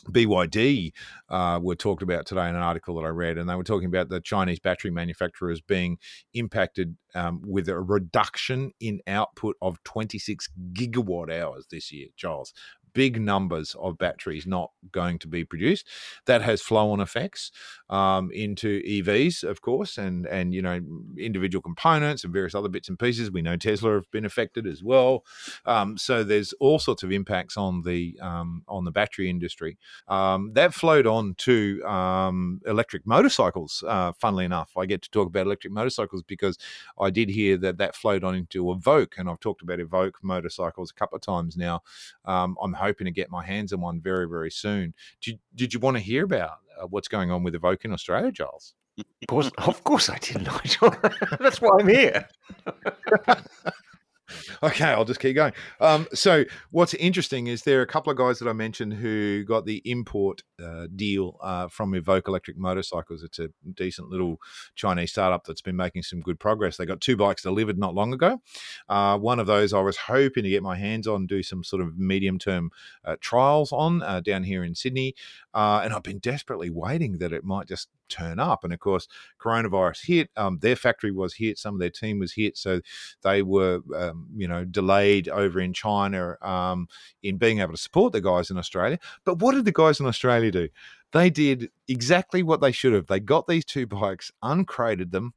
[0.08, 0.92] BYD
[1.28, 3.88] uh, were talked about today in an article that I read, and they were talking
[3.88, 5.98] about the Chinese battery manufacturers being
[6.34, 12.52] impacted um, with a reduction in output of 26 gigawatt hours this year, Giles
[12.92, 15.86] big numbers of batteries not going to be produced.
[16.26, 17.50] That has flow-on effects
[17.88, 20.80] um, into EVs, of course, and and you know
[21.18, 23.30] individual components and various other bits and pieces.
[23.30, 25.24] We know Tesla have been affected as well.
[25.66, 29.78] Um, so there's all sorts of impacts on the um, on the battery industry.
[30.08, 33.82] Um, that flowed on to um, electric motorcycles.
[33.86, 36.58] Uh, funnily enough, I get to talk about electric motorcycles because
[36.98, 40.90] I did hear that that flowed on into Evoke, and I've talked about Evoke motorcycles
[40.90, 41.82] a couple of times now.
[42.24, 44.94] Um, I'm hoping to get my hands on one very, very soon.
[45.22, 48.32] Did, did you want to hear about uh, what's going on with Evoke in Australia,
[48.32, 48.74] Giles?
[48.98, 50.94] Of course, of course I did, Nigel.
[51.38, 52.28] That's why I'm here.
[54.62, 55.52] okay, I'll just keep going.
[55.80, 59.44] Um, so, what's interesting is there are a couple of guys that I mentioned who
[59.44, 63.22] got the import uh, deal uh, from Evoke Electric Motorcycles.
[63.22, 64.38] It's a decent little
[64.74, 66.76] Chinese startup that's been making some good progress.
[66.76, 68.40] They got two bikes delivered not long ago.
[68.88, 71.82] Uh, one of those I was hoping to get my hands on, do some sort
[71.82, 72.70] of medium term
[73.04, 75.14] uh, trials on uh, down here in Sydney.
[75.54, 78.64] Uh, and I've been desperately waiting that it might just turn up.
[78.64, 79.08] And of course,
[79.40, 80.30] coronavirus hit.
[80.36, 81.58] Um, their factory was hit.
[81.58, 82.80] Some of their team was hit, so
[83.22, 86.88] they were, um, you know, delayed over in China um,
[87.22, 88.98] in being able to support the guys in Australia.
[89.24, 90.68] But what did the guys in Australia do?
[91.12, 93.06] They did exactly what they should have.
[93.06, 95.34] They got these two bikes, uncrated them,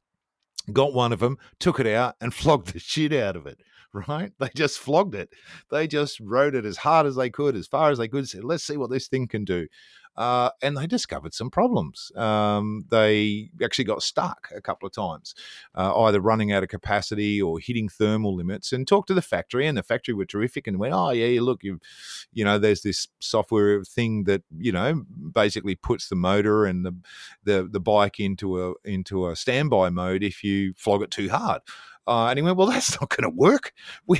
[0.72, 3.60] got one of them, took it out, and flogged the shit out of it
[4.08, 4.32] right?
[4.38, 5.30] They just flogged it.
[5.70, 8.28] They just rode it as hard as they could, as far as they could.
[8.28, 9.66] Said, let's see what this thing can do
[10.16, 12.12] uh, and they discovered some problems.
[12.16, 15.34] Um, they actually got stuck a couple of times,
[15.74, 18.72] uh, either running out of capacity or hitting thermal limits.
[18.72, 21.64] And talked to the factory, and the factory were terrific and went, "Oh yeah, look,
[21.64, 21.80] you,
[22.32, 26.94] you know, there's this software thing that you know basically puts the motor and the
[27.42, 31.62] the, the bike into a into a standby mode if you flog it too hard."
[32.06, 33.72] Uh, and he went, well, that's not going to work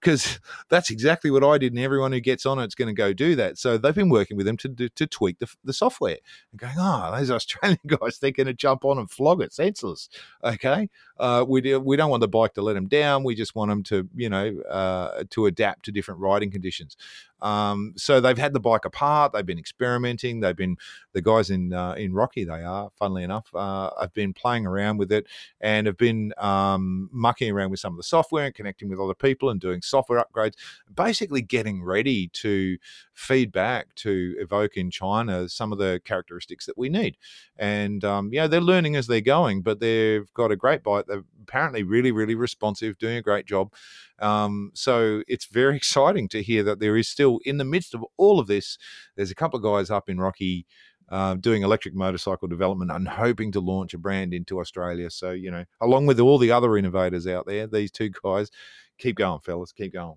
[0.00, 1.72] because that's exactly what I did.
[1.72, 3.58] And everyone who gets on it's going to go do that.
[3.58, 6.18] So they've been working with them to, to, to tweak the, the software
[6.50, 10.08] and going, oh, those Australian guys, they're going to jump on and flog it senseless.
[10.42, 10.88] Okay.
[11.18, 13.24] Uh, we, do, we don't want the bike to let them down.
[13.24, 16.96] We just want them to, you know, uh, to adapt to different riding conditions.
[17.40, 19.32] Um, so they've had the bike apart.
[19.32, 20.40] They've been experimenting.
[20.40, 20.76] They've been
[21.12, 22.44] the guys in uh, in Rocky.
[22.44, 25.26] They are, funnily enough, uh, have been playing around with it
[25.60, 29.14] and have been um, mucking around with some of the software and connecting with other
[29.14, 30.54] people and doing software upgrades.
[30.94, 32.78] Basically, getting ready to
[33.14, 37.16] feed back to Evoke in China some of the characteristics that we need.
[37.58, 41.06] And um, yeah, they're learning as they're going, but they've got a great bike.
[41.06, 43.72] They're apparently really, really responsive, doing a great job.
[44.18, 48.04] Um, so it's very exciting to hear that there is still, in the midst of
[48.16, 48.78] all of this,
[49.16, 50.66] there's a couple of guys up in Rocky
[51.10, 55.10] uh, doing electric motorcycle development and hoping to launch a brand into Australia.
[55.10, 58.50] So, you know, along with all the other innovators out there, these two guys,
[58.98, 60.16] keep going, fellas, keep going.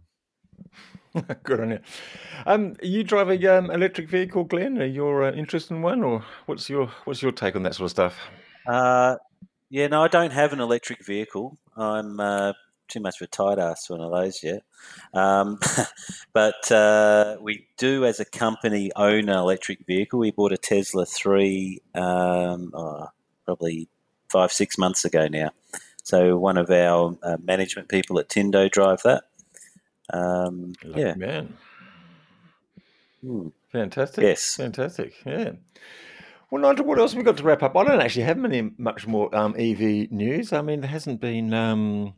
[1.43, 1.79] Good on you.
[2.45, 4.82] Um, you drive a um, electric vehicle, Glenn?
[4.82, 7.86] Are you uh, interested in one, or what's your what's your take on that sort
[7.86, 8.17] of stuff?
[8.67, 9.15] Uh,
[9.72, 11.57] yeah, no, I don't have an electric vehicle.
[11.78, 12.51] I'm uh,
[12.89, 14.63] too much of a tight ass for one of those yet.
[15.13, 15.59] Um,
[16.34, 20.19] but uh, we do, as a company, own an electric vehicle.
[20.19, 23.07] We bought a Tesla 3 um, oh,
[23.45, 23.88] probably
[24.30, 25.51] five, six months ago now.
[26.03, 29.24] So one of our uh, management people at Tindo drive that.
[30.11, 31.13] Um, yeah.
[31.13, 31.53] Man.
[33.22, 33.47] Hmm.
[33.72, 34.24] Fantastic.
[34.24, 34.57] Yes.
[34.57, 35.13] Fantastic.
[35.26, 35.53] Yeah.
[36.52, 37.78] Well, Nigel, what else have we got to wrap up?
[37.78, 40.52] I don't actually have many much more um, EV news.
[40.52, 42.14] I mean, there hasn't been um,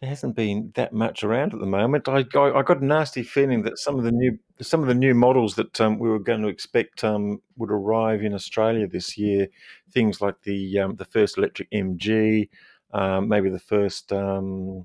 [0.00, 2.08] there hasn't been that much around at the moment.
[2.08, 4.94] I, I, I got a nasty feeling that some of the new some of the
[4.94, 9.16] new models that um, we were going to expect um, would arrive in Australia this
[9.16, 9.46] year.
[9.92, 12.48] Things like the um, the first electric MG,
[12.92, 14.84] um, maybe the first um,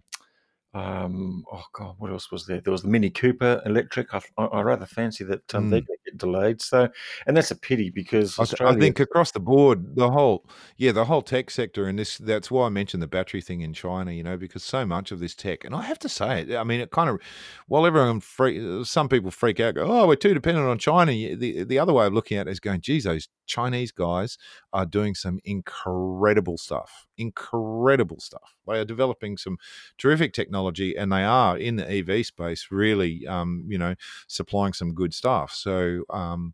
[0.75, 2.61] um, oh god, what else was there?
[2.61, 4.13] There was the Mini Cooper electric.
[4.13, 5.71] I, I, I rather fancy that um, mm.
[5.71, 5.81] they
[6.15, 6.61] get delayed.
[6.61, 6.89] So,
[7.27, 10.45] and that's a pity because I, I, think across the board, the whole
[10.77, 13.73] yeah, the whole tech sector, and this that's why I mentioned the battery thing in
[13.73, 14.11] China.
[14.11, 16.55] You know, because so much of this tech, and I have to say it.
[16.55, 17.19] I mean, it kind of
[17.67, 21.11] while everyone freak, some people freak out, go, oh, we're too dependent on China.
[21.11, 24.37] The the other way of looking at it is going, geez, those Chinese guys
[24.73, 28.55] are doing some incredible stuff, incredible stuff.
[28.67, 29.57] They are developing some
[29.97, 33.95] terrific technology, and they are in the EV space really, um, you know,
[34.27, 35.51] supplying some good stuff.
[35.51, 36.53] So, um,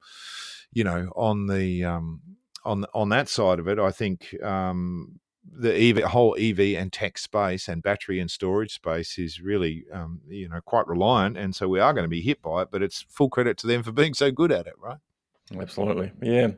[0.73, 2.21] you know, on the um,
[2.63, 5.19] on on that side of it, I think um,
[5.51, 10.21] the EV, whole EV and tech space and battery and storage space is really, um,
[10.27, 12.69] you know, quite reliant, and so we are going to be hit by it.
[12.71, 14.99] But it's full credit to them for being so good at it, right?
[15.59, 16.49] Absolutely, yeah.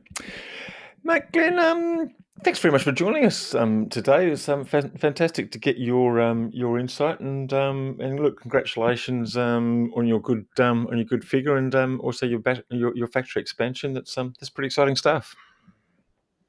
[1.04, 2.10] Matt Glenn, um,
[2.44, 4.30] thanks very much for joining us um, today.
[4.30, 9.36] It's um, fa- fantastic to get your um, your insight and um, and look, congratulations
[9.38, 12.96] um, on your good um, on your good figure and um, also your, bat- your
[12.96, 13.94] your factory expansion.
[13.94, 15.36] That's um, that's pretty exciting stuff.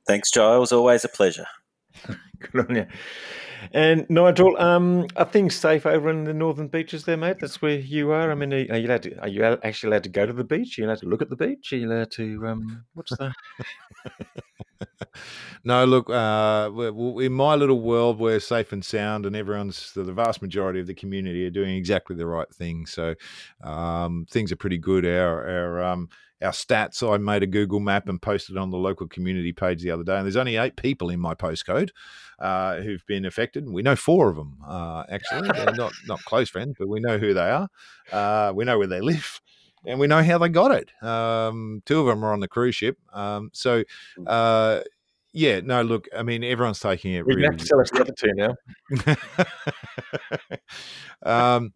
[0.07, 0.73] Thanks, Giles.
[0.73, 1.47] Always a pleasure.
[2.39, 2.87] good on you.
[3.73, 7.39] And Nigel, um, are things safe over in the northern beaches there, mate?
[7.41, 8.31] That's where you are.
[8.31, 9.19] I mean, are you allowed to?
[9.21, 10.79] Are you actually allowed to go to the beach?
[10.79, 11.73] Are you allowed to look at the beach?
[11.73, 12.47] Are you allowed to?
[12.47, 13.33] Um, what's that?
[15.65, 16.71] no, look, uh,
[17.21, 20.95] in my little world, we're safe and sound, and everyone's the vast majority of the
[20.95, 22.87] community are doing exactly the right thing.
[22.87, 23.15] So
[23.63, 25.07] um, things are pretty good.
[25.07, 26.09] Our our um,
[26.43, 27.03] our stats.
[27.03, 30.17] I made a Google map and posted on the local community page the other day,
[30.17, 31.91] and there's only eight people in my postcode
[32.39, 33.69] uh, who've been affected.
[33.69, 35.49] We know four of them uh, actually.
[35.55, 37.69] They're not not close friends, but we know who they are.
[38.13, 39.41] Uh, we know where they live
[39.87, 40.91] and we know how they got it.
[41.03, 42.99] Um, two of them are on the cruise ship.
[43.13, 43.85] Um, so,
[44.19, 44.25] mm.
[44.27, 44.83] uh,
[45.33, 47.27] yeah, no, look, I mean, everyone's taking it.
[47.27, 47.47] We really...
[47.47, 48.55] have to sell us the other two now.
[51.57, 51.73] um,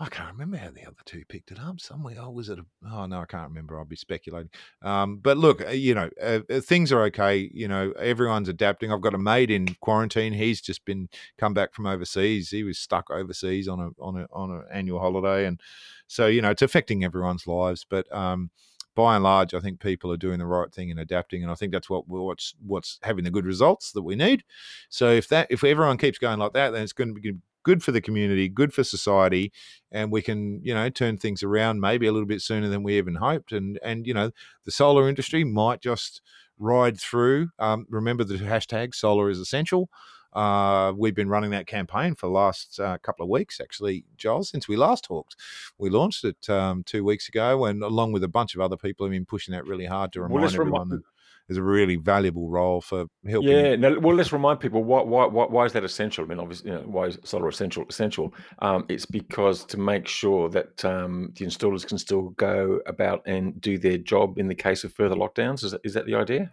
[0.00, 1.80] I can't remember how the other two picked it up.
[1.80, 2.60] Somewhere, oh, was it?
[2.60, 3.76] A, oh no, I can't remember.
[3.76, 4.50] I'll be speculating.
[4.80, 7.50] Um, but look, uh, you know, uh, uh, things are okay.
[7.52, 8.92] You know, everyone's adapting.
[8.92, 10.34] I've got a mate in quarantine.
[10.34, 12.50] He's just been come back from overseas.
[12.50, 15.60] He was stuck overseas on a on a on an annual holiday, and
[16.06, 17.84] so you know, it's affecting everyone's lives.
[17.88, 18.50] But um,
[18.94, 21.56] by and large, I think people are doing the right thing and adapting, and I
[21.56, 24.44] think that's what what's what's having the good results that we need.
[24.90, 27.82] So if that if everyone keeps going like that, then it's going to be good
[27.82, 29.52] for the community, good for society,
[29.90, 32.98] and we can you know turn things around maybe a little bit sooner than we
[32.98, 33.52] even hoped.
[33.52, 34.30] And and you know
[34.64, 36.20] the solar industry might just
[36.58, 37.50] ride through.
[37.58, 39.88] Um, remember the hashtag solar is essential.
[40.32, 44.50] Uh, we've been running that campaign for the last uh, couple of weeks, actually, Giles,
[44.50, 45.36] since we last talked.
[45.78, 49.06] We launched it um, two weeks ago, and along with a bunch of other people,
[49.06, 51.02] have been pushing that really hard to remind well, everyone that
[51.48, 53.50] there's a really valuable role for helping.
[53.50, 56.24] Yeah, now, well, let's remind people why, why, why, why is that essential?
[56.24, 57.84] I mean, obviously, you know, why is solar essential?
[57.88, 58.34] Essential.
[58.60, 63.58] Um, it's because to make sure that um, the installers can still go about and
[63.60, 65.64] do their job in the case of further lockdowns.
[65.64, 66.50] Is that, is that the idea?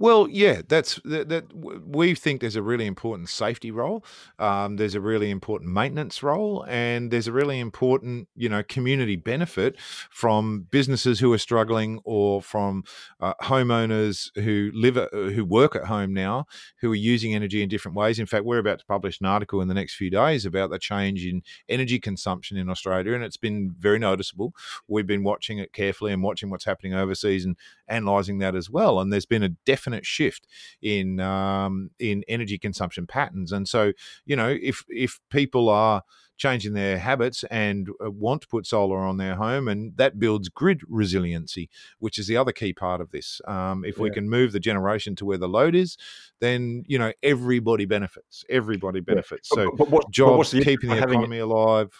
[0.00, 1.44] Well, yeah, that's that, that.
[1.54, 4.02] We think there's a really important safety role.
[4.38, 9.16] Um, there's a really important maintenance role, and there's a really important, you know, community
[9.16, 9.76] benefit
[10.10, 12.84] from businesses who are struggling or from
[13.20, 16.46] uh, homeowners who live at, uh, who work at home now,
[16.80, 18.18] who are using energy in different ways.
[18.18, 20.78] In fact, we're about to publish an article in the next few days about the
[20.78, 24.54] change in energy consumption in Australia, and it's been very noticeable.
[24.88, 28.98] We've been watching it carefully and watching what's happening overseas and analysing that as well.
[28.98, 30.46] And there's been a definite definite shift
[30.82, 33.52] in um, in energy consumption patterns.
[33.52, 33.92] And so,
[34.24, 36.02] you know, if if people are
[36.36, 40.48] changing their habits and uh, want to put solar on their home, and that builds
[40.48, 41.68] grid resiliency,
[41.98, 43.40] which is the other key part of this.
[43.46, 44.04] Um, if yeah.
[44.04, 45.96] we can move the generation to where the load is,
[46.40, 48.44] then you know everybody benefits.
[48.48, 49.50] Everybody benefits.
[49.54, 49.64] Yeah.
[49.64, 51.90] So but, but what, jobs, keeping the economy alive.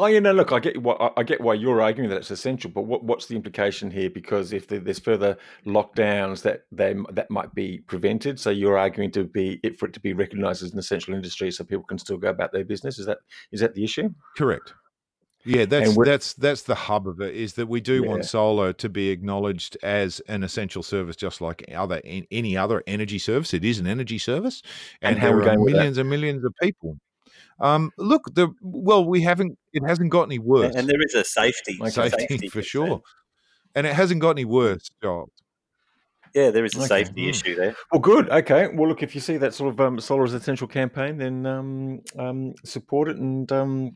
[0.00, 2.70] Oh, you know, look, I get what I get why you're arguing that it's essential,
[2.70, 4.08] but what, what's the implication here?
[4.08, 5.36] Because if there's further
[5.66, 8.38] lockdowns, that they that might be prevented.
[8.38, 11.50] So you're arguing to be it for it to be recognised as an essential industry,
[11.50, 13.00] so people can still go about their business.
[13.00, 13.18] Is that
[13.50, 14.10] is that the issue?
[14.36, 14.72] Correct.
[15.44, 17.34] Yeah, that's that's that's the hub of it.
[17.34, 18.08] Is that we do yeah.
[18.08, 23.18] want solar to be acknowledged as an essential service, just like other any other energy
[23.18, 23.52] service.
[23.52, 24.62] It is an energy service,
[25.02, 26.98] and, and how there are millions and millions of people
[27.60, 29.58] um, look, the well, we haven't.
[29.72, 30.74] It hasn't got any worse.
[30.74, 33.02] And there is a safety, safety, safety for sure,
[33.74, 35.30] and it hasn't got any worse, Giles.
[36.34, 36.86] Yeah, there is a okay.
[36.86, 37.30] safety mm.
[37.30, 37.74] issue there.
[37.90, 38.28] Well, good.
[38.30, 38.68] Okay.
[38.68, 42.00] Well, look, if you see that sort of um, solar as essential campaign, then um,
[42.18, 43.92] um, support it and um,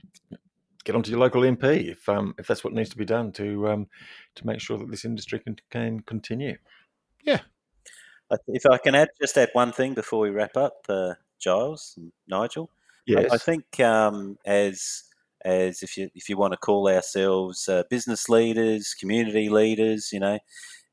[0.85, 3.69] get onto your local MP if um, if that's what needs to be done to
[3.69, 3.87] um,
[4.35, 6.57] to make sure that this industry can, can continue.
[7.23, 7.41] Yeah.
[8.49, 12.13] If I can add just add one thing before we wrap up, uh, Giles and
[12.27, 12.71] Nigel.
[13.07, 13.31] Yes.
[13.31, 15.05] I, I think um, as
[15.45, 20.21] as if you if you want to call ourselves uh, business leaders, community leaders, you
[20.21, 20.39] know,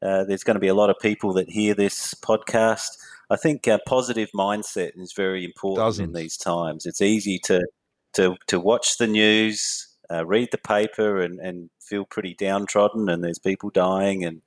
[0.01, 2.97] uh, there's going to be a lot of people that hear this podcast.
[3.29, 6.07] I think a positive mindset is very important Dozens.
[6.07, 6.85] in these times.
[6.85, 7.65] It's easy to
[8.13, 13.23] to to watch the news, uh, read the paper, and and feel pretty downtrodden, and
[13.23, 14.41] there's people dying, and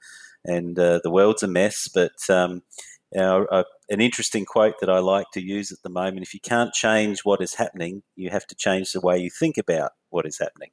[0.44, 1.88] and uh, the world's a mess.
[1.92, 2.62] But um,
[3.16, 6.72] uh, an interesting quote that I like to use at the moment if you can't
[6.72, 10.38] change what is happening, you have to change the way you think about what is
[10.38, 10.70] happening.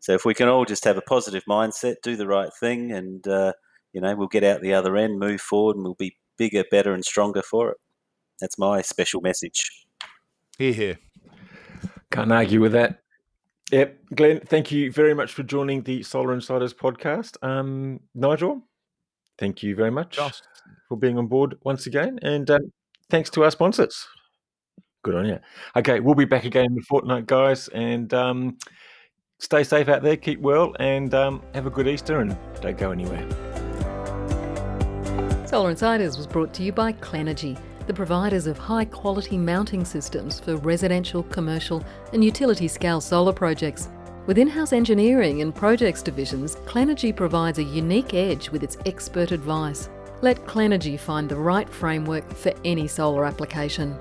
[0.00, 3.26] So if we can all just have a positive mindset, do the right thing, and
[3.26, 3.54] uh,
[3.94, 6.92] you know we'll get out the other end, move forward, and we'll be bigger, better,
[6.92, 7.78] and stronger for it.
[8.38, 9.86] That's my special message.
[10.58, 10.98] Here, here.
[12.12, 13.00] Can't argue with that.
[13.72, 14.40] Yep, Glenn.
[14.40, 17.42] Thank you very much for joining the Solar Insiders podcast.
[17.42, 18.62] Um, Nigel,
[19.38, 20.16] thank you very much.
[20.16, 20.42] Just
[20.88, 22.18] for being on board once again.
[22.22, 22.72] And um,
[23.10, 24.06] thanks to our sponsors.
[25.02, 25.38] Good on you.
[25.76, 27.68] Okay, we'll be back again in a fortnight, guys.
[27.68, 28.58] And um,
[29.38, 32.90] stay safe out there, keep well, and um, have a good Easter and don't go
[32.90, 33.24] anywhere.
[35.46, 37.56] Solar Insiders was brought to you by Clenergy,
[37.86, 43.88] the providers of high quality mounting systems for residential, commercial, and utility scale solar projects.
[44.26, 49.30] With in house engineering and projects divisions, Clenergy provides a unique edge with its expert
[49.30, 49.88] advice
[50.22, 53.98] Let Clenergy find the right framework for any solar application.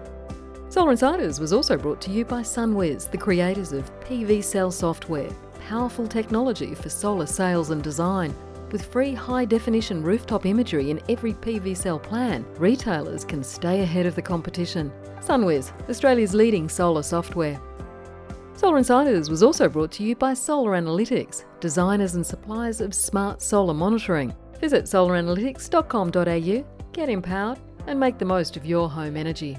[0.70, 5.30] Solar Insiders was also brought to you by SunWiz, the creators of PVSell software,
[5.68, 8.34] powerful technology for solar sales and design.
[8.72, 14.16] With free high definition rooftop imagery in every PVSell plan, retailers can stay ahead of
[14.16, 14.94] the competition.
[15.20, 17.60] SunWiz, Australia's leading solar software.
[18.56, 23.42] Solar Insiders was also brought to you by Solar Analytics, designers and suppliers of smart
[23.42, 24.34] solar monitoring.
[24.60, 29.58] Visit solaranalytics.com.au, get empowered, and make the most of your home energy.